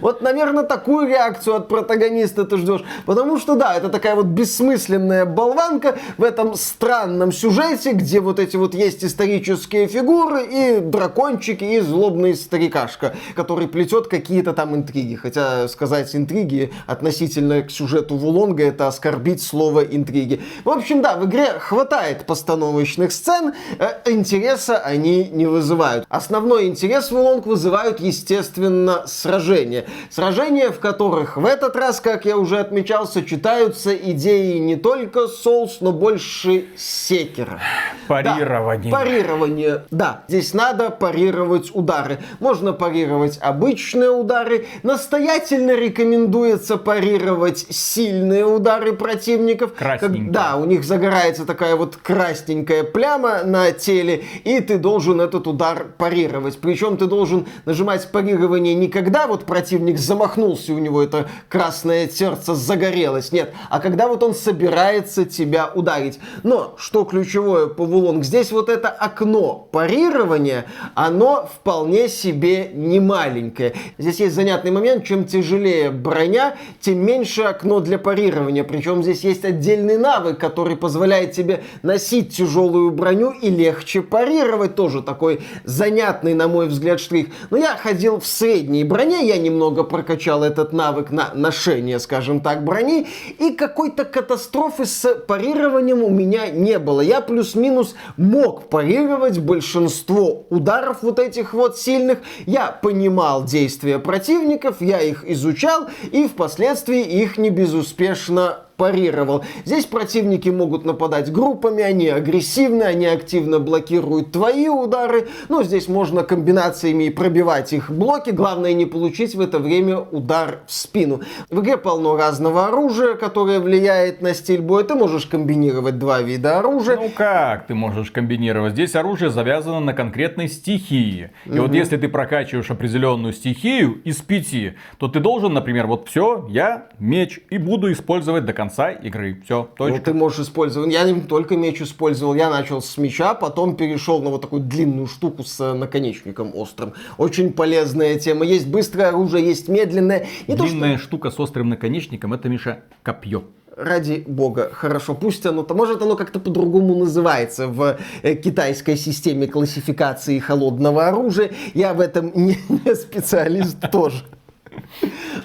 Вот, 0.00 0.22
наверное, 0.22 0.64
такую 0.64 1.08
реакцию 1.08 1.56
от 1.56 1.68
протагониста 1.68 2.44
ты 2.44 2.56
ждешь. 2.56 2.82
Потому 3.06 3.38
что, 3.38 3.54
да, 3.54 3.74
это 3.74 3.88
такая 3.88 4.14
вот 4.14 4.26
бессмысленная 4.26 5.24
болванка 5.24 5.98
в 6.18 6.24
этом 6.24 6.54
странном 6.54 7.32
сюжете, 7.32 7.92
где 7.92 8.20
вот 8.20 8.38
эти 8.38 8.56
вот 8.56 8.74
есть 8.74 9.04
исторические 9.04 9.86
фигуры 9.86 10.44
и 10.44 10.80
дракончики 10.80 11.64
и 11.64 11.80
злобный 11.80 12.34
старикашка, 12.34 13.14
который 13.34 13.68
плетет 13.68 14.08
какие-то 14.08 14.52
там 14.52 14.74
интриги. 14.74 15.16
Хотя 15.16 15.68
сказать 15.68 16.14
интриги 16.14 16.72
относительно 16.86 17.62
к 17.62 17.70
сюжету 17.70 18.16
Вулонга 18.16 18.64
это 18.64 18.88
оскорбить 18.88 19.42
слово 19.42 19.80
интриги. 19.80 20.40
В 20.64 20.70
общем, 20.70 21.02
да, 21.02 21.16
в 21.16 21.26
игре 21.26 21.46
хватает 21.58 22.26
постановочных 22.26 23.12
сцен, 23.12 23.52
э, 23.78 24.10
интереса 24.10 24.78
они 24.78 25.24
не 25.24 25.46
вызывают. 25.46 26.04
Основной 26.08 26.66
интерес 26.66 27.10
Вулонг 27.10 27.46
вызывают, 27.46 28.00
естественно, 28.00 29.04
сражения 29.06 29.61
сражения. 29.62 29.84
Сражения, 30.10 30.70
в 30.70 30.78
которых 30.78 31.36
в 31.36 31.46
этот 31.46 31.76
раз, 31.76 32.00
как 32.00 32.24
я 32.24 32.36
уже 32.36 32.58
отмечал, 32.58 33.06
сочетаются 33.06 33.94
идеи 33.94 34.58
не 34.58 34.76
только 34.76 35.20
Souls, 35.20 35.78
но 35.80 35.92
больше 35.92 36.66
Секера. 36.76 37.60
Парирование. 38.08 38.90
Да, 38.90 38.98
парирование. 38.98 39.84
Да, 39.90 40.22
здесь 40.28 40.54
надо 40.54 40.90
парировать 40.90 41.70
удары. 41.74 42.18
Можно 42.40 42.72
парировать 42.72 43.38
обычные 43.40 44.10
удары. 44.10 44.66
Настоятельно 44.82 45.72
рекомендуется 45.72 46.76
парировать 46.76 47.66
сильные 47.70 48.44
удары 48.44 48.92
противников. 48.92 49.74
Красненькие. 49.74 50.24
Как, 50.24 50.32
да, 50.32 50.56
у 50.56 50.64
них 50.64 50.84
загорается 50.84 51.46
такая 51.46 51.76
вот 51.76 51.96
красненькая 51.96 52.84
пляма 52.84 53.42
на 53.44 53.72
теле, 53.72 54.24
и 54.44 54.60
ты 54.60 54.78
должен 54.78 55.20
этот 55.20 55.46
удар 55.46 55.86
парировать. 55.96 56.58
Причем 56.60 56.96
ты 56.96 57.06
должен 57.06 57.46
нажимать 57.64 58.10
парирование 58.10 58.74
не 58.74 58.88
когда 58.88 59.26
вот 59.26 59.44
противник 59.52 59.98
замахнулся, 59.98 60.72
у 60.72 60.78
него 60.78 61.02
это 61.02 61.28
красное 61.50 62.08
сердце 62.08 62.54
загорелось, 62.54 63.32
нет, 63.32 63.52
а 63.68 63.80
когда 63.80 64.08
вот 64.08 64.22
он 64.22 64.34
собирается 64.34 65.26
тебя 65.26 65.70
ударить. 65.74 66.18
Но, 66.42 66.74
что 66.78 67.04
ключевое 67.04 67.66
по 67.66 67.84
Вулонг, 67.84 68.24
здесь 68.24 68.50
вот 68.50 68.70
это 68.70 68.88
окно 68.88 69.68
парирования, 69.70 70.64
оно 70.94 71.50
вполне 71.54 72.08
себе 72.08 72.70
не 72.72 72.98
маленькое. 72.98 73.74
Здесь 73.98 74.20
есть 74.20 74.34
занятный 74.34 74.70
момент, 74.70 75.04
чем 75.04 75.26
тяжелее 75.26 75.90
броня, 75.90 76.56
тем 76.80 77.04
меньше 77.04 77.42
окно 77.42 77.80
для 77.80 77.98
парирования. 77.98 78.64
Причем 78.64 79.02
здесь 79.02 79.22
есть 79.22 79.44
отдельный 79.44 79.98
навык, 79.98 80.38
который 80.38 80.78
позволяет 80.78 81.32
тебе 81.32 81.62
носить 81.82 82.34
тяжелую 82.34 82.90
броню 82.90 83.32
и 83.32 83.50
легче 83.50 84.00
парировать. 84.00 84.76
Тоже 84.76 85.02
такой 85.02 85.42
занятный, 85.64 86.32
на 86.32 86.48
мой 86.48 86.68
взгляд, 86.68 87.00
штрих. 87.00 87.26
Но 87.50 87.58
я 87.58 87.76
ходил 87.76 88.18
в 88.18 88.26
средней 88.26 88.84
броне, 88.84 89.26
я 89.26 89.41
немного 89.42 89.84
прокачал 89.84 90.42
этот 90.42 90.72
навык 90.72 91.10
на 91.10 91.32
ношение, 91.34 91.98
скажем 91.98 92.40
так, 92.40 92.64
брони. 92.64 93.06
И 93.38 93.50
какой-то 93.50 94.04
катастрофы 94.04 94.86
с 94.86 95.14
парированием 95.14 96.02
у 96.02 96.08
меня 96.08 96.48
не 96.48 96.78
было. 96.78 97.00
Я 97.00 97.20
плюс-минус 97.20 97.94
мог 98.16 98.68
парировать 98.70 99.38
большинство 99.38 100.46
ударов 100.48 101.02
вот 101.02 101.18
этих 101.18 101.52
вот 101.52 101.78
сильных. 101.78 102.18
Я 102.46 102.68
понимал 102.72 103.44
действия 103.44 103.98
противников, 103.98 104.76
я 104.80 105.00
их 105.00 105.28
изучал 105.28 105.88
и 106.10 106.26
впоследствии 106.28 107.02
их 107.02 107.36
не 107.36 107.50
безуспешно 107.50 108.60
парировал. 108.82 109.44
Здесь 109.64 109.84
противники 109.86 110.48
могут 110.48 110.84
нападать 110.84 111.30
группами, 111.30 111.84
они 111.84 112.08
агрессивны, 112.08 112.82
они 112.82 113.06
активно 113.06 113.60
блокируют 113.60 114.32
твои 114.32 114.66
удары. 114.66 115.28
Но 115.48 115.62
здесь 115.62 115.86
можно 115.86 116.24
комбинациями 116.24 117.08
пробивать 117.10 117.72
их 117.72 117.92
блоки. 117.92 118.30
Главное 118.30 118.72
не 118.72 118.84
получить 118.84 119.36
в 119.36 119.40
это 119.40 119.60
время 119.60 120.00
удар 120.00 120.62
в 120.66 120.72
спину. 120.72 121.20
В 121.48 121.60
игре 121.60 121.76
полно 121.76 122.16
разного 122.16 122.66
оружия, 122.66 123.14
которое 123.14 123.60
влияет 123.60 124.20
на 124.20 124.34
стиль 124.34 124.60
боя. 124.60 124.82
Ты 124.82 124.96
можешь 124.96 125.26
комбинировать 125.26 126.00
два 126.00 126.20
вида 126.20 126.58
оружия. 126.58 126.96
Ну 126.96 127.08
как 127.14 127.68
ты 127.68 127.76
можешь 127.76 128.10
комбинировать? 128.10 128.72
Здесь 128.72 128.96
оружие 128.96 129.30
завязано 129.30 129.78
на 129.78 129.94
конкретной 129.94 130.48
стихии. 130.48 131.30
И 131.46 131.50
угу. 131.50 131.68
вот 131.68 131.74
если 131.74 131.98
ты 131.98 132.08
прокачиваешь 132.08 132.72
определенную 132.72 133.32
стихию 133.32 134.00
из 134.02 134.16
пяти, 134.22 134.72
то 134.98 135.06
ты 135.06 135.20
должен, 135.20 135.52
например, 135.52 135.86
вот 135.86 136.08
все, 136.08 136.48
я 136.50 136.88
меч 136.98 137.38
и 137.48 137.58
буду 137.58 137.92
использовать 137.92 138.44
до 138.44 138.52
конца 138.52 138.71
конца 138.72 138.90
игры. 138.90 139.40
Все, 139.44 139.68
точка. 139.76 139.96
Ну, 139.96 140.02
ты 140.02 140.14
можешь 140.14 140.40
использовать. 140.40 140.92
Я 140.92 141.04
не 141.04 141.20
только 141.20 141.56
меч 141.56 141.80
использовал, 141.82 142.34
я 142.34 142.50
начал 142.50 142.80
с 142.80 142.96
меча, 142.96 143.34
потом 143.34 143.76
перешел 143.76 144.22
на 144.22 144.30
вот 144.30 144.40
такую 144.40 144.62
длинную 144.62 145.06
штуку 145.06 145.44
с 145.44 145.60
э, 145.60 145.74
наконечником 145.74 146.52
острым. 146.54 146.94
Очень 147.18 147.52
полезная 147.52 148.18
тема. 148.18 148.44
Есть 148.44 148.68
быстрое 148.68 149.08
оружие, 149.08 149.44
есть 149.46 149.68
медленное. 149.68 150.26
Не 150.48 150.56
Длинная 150.56 150.92
то, 150.92 150.98
что... 150.98 151.06
штука 151.06 151.30
с 151.30 151.38
острым 151.38 151.68
наконечником, 151.68 152.32
это, 152.32 152.48
Миша, 152.48 152.80
копье 153.02 153.44
ради 153.74 154.22
бога, 154.26 154.68
хорошо, 154.70 155.14
пусть 155.14 155.46
оно, 155.46 155.62
то 155.62 155.74
может 155.74 156.02
оно 156.02 156.14
как-то 156.14 156.38
по-другому 156.38 156.94
называется 156.94 157.68
в 157.68 157.96
э, 158.22 158.34
китайской 158.34 158.96
системе 158.96 159.46
классификации 159.46 160.38
холодного 160.40 161.08
оружия. 161.08 161.52
Я 161.72 161.94
в 161.94 162.00
этом 162.00 162.32
не, 162.34 162.58
не 162.68 162.94
специалист 162.94 163.78
тоже. 163.90 164.24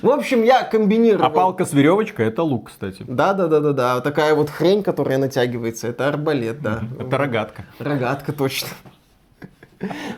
В 0.01 0.09
общем, 0.09 0.43
я 0.43 0.63
комбинировал. 0.63 1.25
А 1.25 1.29
палка 1.29 1.65
с 1.65 1.73
веревочкой 1.73 2.27
это 2.27 2.43
лук, 2.43 2.69
кстати. 2.69 3.03
Да, 3.07 3.33
да, 3.33 3.47
да, 3.47 3.59
да, 3.59 3.73
да. 3.73 4.01
Такая 4.01 4.35
вот 4.35 4.49
хрень, 4.49 4.83
которая 4.83 5.17
натягивается, 5.17 5.87
это 5.87 6.07
арбалет, 6.07 6.61
да. 6.61 6.83
Это 6.99 7.17
рогатка. 7.17 7.65
Рогатка, 7.79 8.33
точно. 8.33 8.69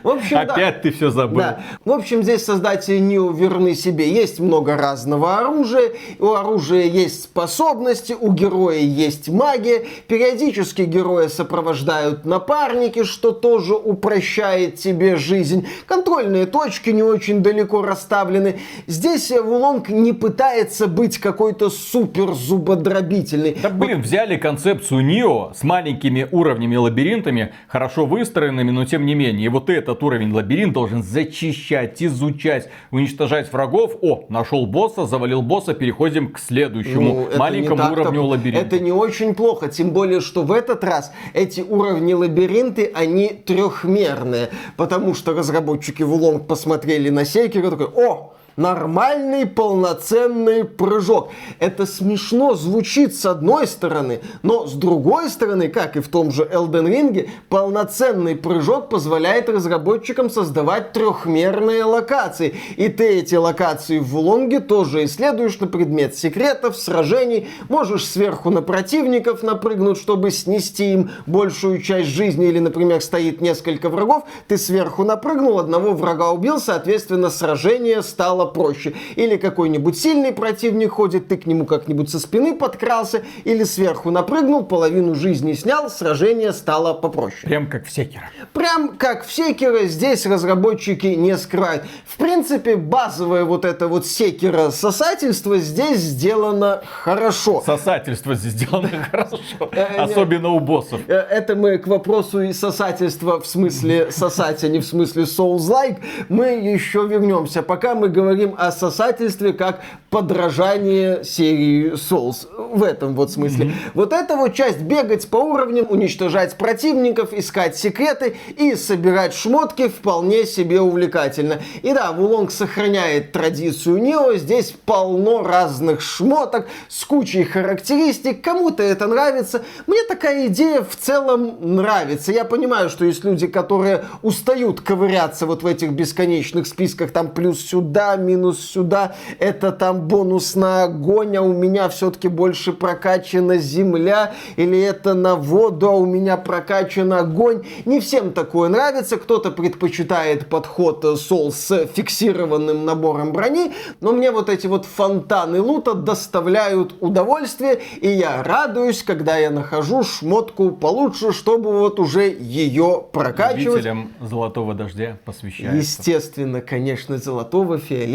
В 0.02 0.08
общем, 0.08 0.38
Опять 0.38 0.76
да. 0.76 0.80
ты 0.82 0.90
все 0.90 1.10
забыл. 1.10 1.38
Да. 1.38 1.60
В 1.84 1.92
общем, 1.92 2.22
здесь 2.22 2.44
создатели 2.44 2.98
Нио 2.98 3.30
верны 3.30 3.74
себе. 3.74 4.10
Есть 4.10 4.40
много 4.40 4.76
разного 4.76 5.38
оружия. 5.38 5.92
У 6.18 6.32
оружия 6.32 6.84
есть 6.84 7.24
способности, 7.24 8.14
у 8.18 8.32
героя 8.32 8.78
есть 8.78 9.28
магия. 9.28 9.84
Периодически 10.06 10.82
героя 10.82 11.28
сопровождают 11.28 12.24
напарники, 12.24 13.04
что 13.04 13.32
тоже 13.32 13.74
упрощает 13.74 14.76
тебе 14.76 15.16
жизнь. 15.16 15.66
Контрольные 15.86 16.46
точки 16.46 16.90
не 16.90 17.02
очень 17.02 17.42
далеко 17.42 17.82
расставлены. 17.82 18.60
Здесь 18.86 19.30
Вулонг 19.30 19.90
не 19.90 20.12
пытается 20.12 20.86
быть 20.86 21.18
какой-то 21.18 21.68
супер 21.68 22.32
зубодробительный. 22.32 23.56
Да 23.62 23.68
блин, 23.68 24.00
взяли 24.00 24.36
концепцию 24.36 25.04
Нио 25.04 25.52
с 25.54 25.62
маленькими 25.62 26.26
уровнями 26.30 26.76
лабиринтами, 26.76 27.52
хорошо 27.68 28.06
выстроенными, 28.06 28.70
но 28.70 28.84
тем 28.86 29.04
не 29.04 29.14
менее 29.14 29.49
вот 29.50 29.68
этот 29.70 30.02
уровень 30.02 30.32
лабиринт 30.32 30.72
должен 30.72 31.02
зачищать, 31.02 32.02
изучать, 32.02 32.68
уничтожать 32.90 33.52
врагов. 33.52 33.96
О, 34.00 34.24
нашел 34.28 34.66
босса, 34.66 35.06
завалил 35.06 35.42
босса, 35.42 35.74
переходим 35.74 36.32
к 36.32 36.38
следующему 36.38 37.28
ну, 37.30 37.38
маленькому 37.38 37.92
уровню 37.92 38.24
лабиринта. 38.24 38.66
Это 38.66 38.80
не 38.80 38.92
очень 38.92 39.34
плохо, 39.34 39.68
тем 39.68 39.90
более, 39.90 40.20
что 40.20 40.42
в 40.42 40.52
этот 40.52 40.84
раз 40.84 41.12
эти 41.34 41.60
уровни 41.60 42.12
лабиринты, 42.12 42.90
они 42.94 43.28
трехмерные, 43.28 44.50
потому 44.76 45.14
что 45.14 45.32
разработчики 45.32 46.02
в 46.02 46.12
Улонг 46.12 46.46
посмотрели 46.46 47.10
на 47.10 47.24
Секера 47.24 47.66
и 47.66 47.70
такой, 47.70 47.86
о, 47.86 48.34
нормальный 48.56 49.46
полноценный 49.46 50.64
прыжок. 50.64 51.30
Это 51.58 51.86
смешно 51.86 52.54
звучит 52.54 53.14
с 53.14 53.26
одной 53.26 53.66
стороны, 53.66 54.20
но 54.42 54.66
с 54.66 54.74
другой 54.74 55.30
стороны, 55.30 55.68
как 55.68 55.96
и 55.96 56.00
в 56.00 56.08
том 56.08 56.30
же 56.30 56.44
Elden 56.44 56.86
Ring, 56.88 57.28
полноценный 57.48 58.36
прыжок 58.36 58.88
позволяет 58.88 59.48
разработчикам 59.48 60.30
создавать 60.30 60.92
трехмерные 60.92 61.84
локации. 61.84 62.54
И 62.76 62.88
ты 62.88 63.20
эти 63.20 63.34
локации 63.34 63.98
в 63.98 64.16
Лонге 64.16 64.60
тоже 64.60 65.04
исследуешь 65.04 65.58
на 65.60 65.66
предмет 65.66 66.14
секретов, 66.16 66.76
сражений, 66.76 67.48
можешь 67.68 68.06
сверху 68.06 68.50
на 68.50 68.62
противников 68.62 69.42
напрыгнуть, 69.42 69.98
чтобы 69.98 70.30
снести 70.30 70.92
им 70.92 71.10
большую 71.26 71.80
часть 71.80 72.08
жизни, 72.08 72.46
или, 72.46 72.58
например, 72.58 73.00
стоит 73.00 73.40
несколько 73.40 73.88
врагов, 73.88 74.24
ты 74.48 74.58
сверху 74.58 75.04
напрыгнул, 75.04 75.58
одного 75.58 75.92
врага 75.92 76.30
убил, 76.30 76.58
соответственно, 76.58 77.30
сражение 77.30 78.02
стало 78.02 78.39
проще. 78.46 78.94
Или 79.16 79.36
какой-нибудь 79.36 79.98
сильный 79.98 80.32
противник 80.32 80.92
ходит, 80.92 81.28
ты 81.28 81.36
к 81.36 81.46
нему 81.46 81.64
как-нибудь 81.64 82.10
со 82.10 82.18
спины 82.18 82.54
подкрался, 82.56 83.22
или 83.44 83.64
сверху 83.64 84.10
напрыгнул, 84.10 84.64
половину 84.64 85.14
жизни 85.14 85.52
снял, 85.52 85.90
сражение 85.90 86.52
стало 86.52 86.94
попроще. 86.94 87.42
Прям 87.44 87.68
как 87.68 87.86
в 87.86 87.90
Секера. 87.90 88.30
Прям 88.52 88.96
как 88.96 89.24
в 89.24 89.32
Секера 89.32 89.84
здесь 89.84 90.26
разработчики 90.26 91.06
не 91.08 91.36
скрывают. 91.36 91.84
В 92.06 92.16
принципе, 92.16 92.76
базовое 92.76 93.44
вот 93.44 93.64
это 93.64 93.88
вот 93.88 94.06
Секера 94.06 94.70
сосательство 94.70 95.58
здесь 95.58 95.98
сделано 95.98 96.82
хорошо. 96.84 97.62
Сосательство 97.64 98.34
здесь 98.34 98.52
сделано 98.52 98.90
хорошо. 99.10 99.38
Э, 99.72 99.86
э, 99.96 99.96
Особенно 100.02 100.50
у 100.50 100.60
боссов. 100.60 101.00
Э, 101.08 101.14
это 101.14 101.56
мы 101.56 101.78
к 101.78 101.86
вопросу 101.86 102.40
и 102.40 102.52
сосательства 102.52 103.40
в 103.40 103.46
смысле 103.46 104.10
сосать, 104.10 104.64
а 104.64 104.68
не 104.68 104.78
в 104.78 104.84
смысле 104.84 105.24
Souls-like. 105.24 105.98
Мы 106.28 106.46
еще 106.46 107.06
вернемся. 107.06 107.62
Пока 107.62 107.94
мы 107.94 108.08
говорим 108.08 108.29
говорим 108.34 108.54
о 108.58 108.70
сосательстве 108.70 109.52
как 109.52 109.80
подражание 110.10 111.24
серии 111.24 111.92
Souls. 111.92 112.46
В 112.56 112.82
этом 112.82 113.14
вот 113.14 113.30
смысле. 113.30 113.66
Mm-hmm. 113.66 113.90
Вот 113.94 114.12
эта 114.12 114.36
вот 114.36 114.54
часть 114.54 114.80
бегать 114.80 115.28
по 115.28 115.36
уровням, 115.36 115.86
уничтожать 115.88 116.56
противников, 116.56 117.32
искать 117.32 117.76
секреты 117.76 118.36
и 118.56 118.74
собирать 118.74 119.34
шмотки 119.34 119.88
вполне 119.88 120.44
себе 120.44 120.80
увлекательно. 120.80 121.60
И 121.82 121.92
да, 121.92 122.12
Вулонг 122.12 122.50
сохраняет 122.50 123.32
традицию 123.32 123.98
Нео. 123.98 124.34
Здесь 124.34 124.74
полно 124.84 125.42
разных 125.42 126.00
шмоток 126.00 126.66
с 126.88 127.04
кучей 127.04 127.44
характеристик. 127.44 128.42
Кому-то 128.42 128.82
это 128.82 129.06
нравится. 129.06 129.62
Мне 129.86 130.02
такая 130.08 130.46
идея 130.46 130.82
в 130.82 130.96
целом 130.96 131.56
нравится. 131.60 132.32
Я 132.32 132.44
понимаю, 132.44 132.90
что 132.90 133.04
есть 133.04 133.24
люди, 133.24 133.46
которые 133.46 134.04
устают 134.22 134.80
ковыряться 134.80 135.46
вот 135.46 135.62
в 135.62 135.66
этих 135.66 135.90
бесконечных 135.90 136.66
списках, 136.66 137.10
там 137.10 137.30
плюс 137.30 137.60
сюда, 137.60 138.16
минус 138.20 138.60
сюда, 138.60 139.14
это 139.38 139.72
там 139.72 140.02
бонус 140.08 140.54
на 140.54 140.84
огонь, 140.84 141.36
а 141.36 141.42
у 141.42 141.52
меня 141.52 141.88
все-таки 141.88 142.28
больше 142.28 142.72
прокачана 142.72 143.58
земля, 143.58 144.32
или 144.56 144.80
это 144.80 145.14
на 145.14 145.36
воду, 145.36 145.88
а 145.88 145.92
у 145.92 146.06
меня 146.06 146.36
прокачан 146.36 147.12
огонь. 147.12 147.64
Не 147.84 148.00
всем 148.00 148.32
такое 148.32 148.68
нравится, 148.68 149.16
кто-то 149.16 149.50
предпочитает 149.50 150.46
подход 150.46 151.04
Soul 151.04 151.50
с 151.50 151.86
фиксированным 151.86 152.84
набором 152.84 153.32
брони, 153.32 153.72
но 154.00 154.12
мне 154.12 154.30
вот 154.30 154.48
эти 154.48 154.66
вот 154.66 154.86
фонтаны 154.86 155.60
лута 155.60 155.94
доставляют 155.94 156.94
удовольствие, 157.00 157.80
и 158.00 158.08
я 158.08 158.42
радуюсь, 158.42 159.02
когда 159.02 159.36
я 159.36 159.50
нахожу 159.50 160.02
шмотку 160.02 160.70
получше, 160.70 161.32
чтобы 161.32 161.78
вот 161.78 161.98
уже 162.00 162.28
ее 162.30 163.04
прокачивать. 163.12 163.84
Любителям 163.84 164.12
золотого 164.20 164.74
дождя 164.74 165.18
посвящается. 165.24 165.76
Естественно, 165.76 166.60
конечно, 166.60 167.18
золотого, 167.18 167.78
фиолетового, 167.78 168.09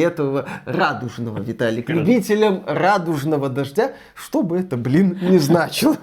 радужного, 0.66 1.40
Виталик. 1.40 1.90
Любителям 1.90 2.64
радужного 2.66 3.50
дождя, 3.50 3.94
что 4.14 4.44
бы 4.44 4.58
это, 4.58 4.78
блин, 4.78 5.18
не 5.22 5.40
значило. 5.40 5.98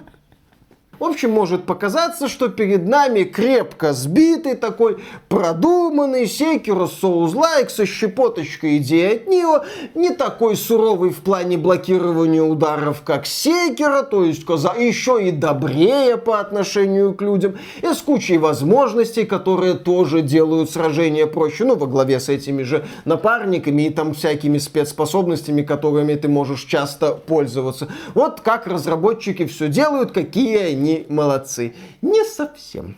В 1.03 1.05
общем, 1.05 1.33
может 1.33 1.65
показаться, 1.65 2.29
что 2.29 2.47
перед 2.47 2.87
нами 2.87 3.25
крепко 3.25 3.93
сбитый 3.93 4.55
такой 4.55 4.99
продуманный 5.29 6.27
Sekiro 6.27 6.89
Souls-like 6.89 7.71
со 7.71 7.87
щепоточкой 7.87 8.77
идеи 8.77 9.17
от 9.17 9.27
Нио, 9.27 9.65
не 9.97 10.11
такой 10.11 10.55
суровый 10.55 11.11
в 11.11 11.17
плане 11.17 11.59
блокирования 11.59 12.41
ударов, 12.41 13.03
как 13.03 13.25
Sekiro, 13.25 14.05
то 14.09 14.23
есть 14.23 14.43
еще 14.43 15.21
и 15.21 15.33
добрее 15.33 16.19
по 16.19 16.39
отношению 16.39 17.15
к 17.15 17.23
людям, 17.23 17.59
и 17.83 17.87
с 17.87 18.01
кучей 18.01 18.39
возможностей, 18.39 19.25
которые 19.25 19.75
тоже 19.75 20.23
делают 20.23 20.71
сражения 20.71 21.27
проще, 21.27 21.65
ну, 21.65 21.75
во 21.75 21.89
главе 21.89 22.21
с 22.21 22.29
этими 22.29 22.63
же 22.63 22.87
напарниками 23.07 23.89
и 23.89 23.91
там 23.91 24.15
всякими 24.15 24.59
спецспособностями, 24.59 25.63
которыми 25.63 26.15
ты 26.15 26.29
можешь 26.29 26.63
часто 26.63 27.11
пользоваться. 27.11 27.89
Вот 28.15 28.41
как 28.41 28.69
разработчики 28.69 29.47
все 29.47 29.67
делают, 29.67 30.13
какие 30.13 30.59
они 30.59 30.92
молодцы. 31.09 31.75
Не 32.01 32.25
совсем. 32.25 32.97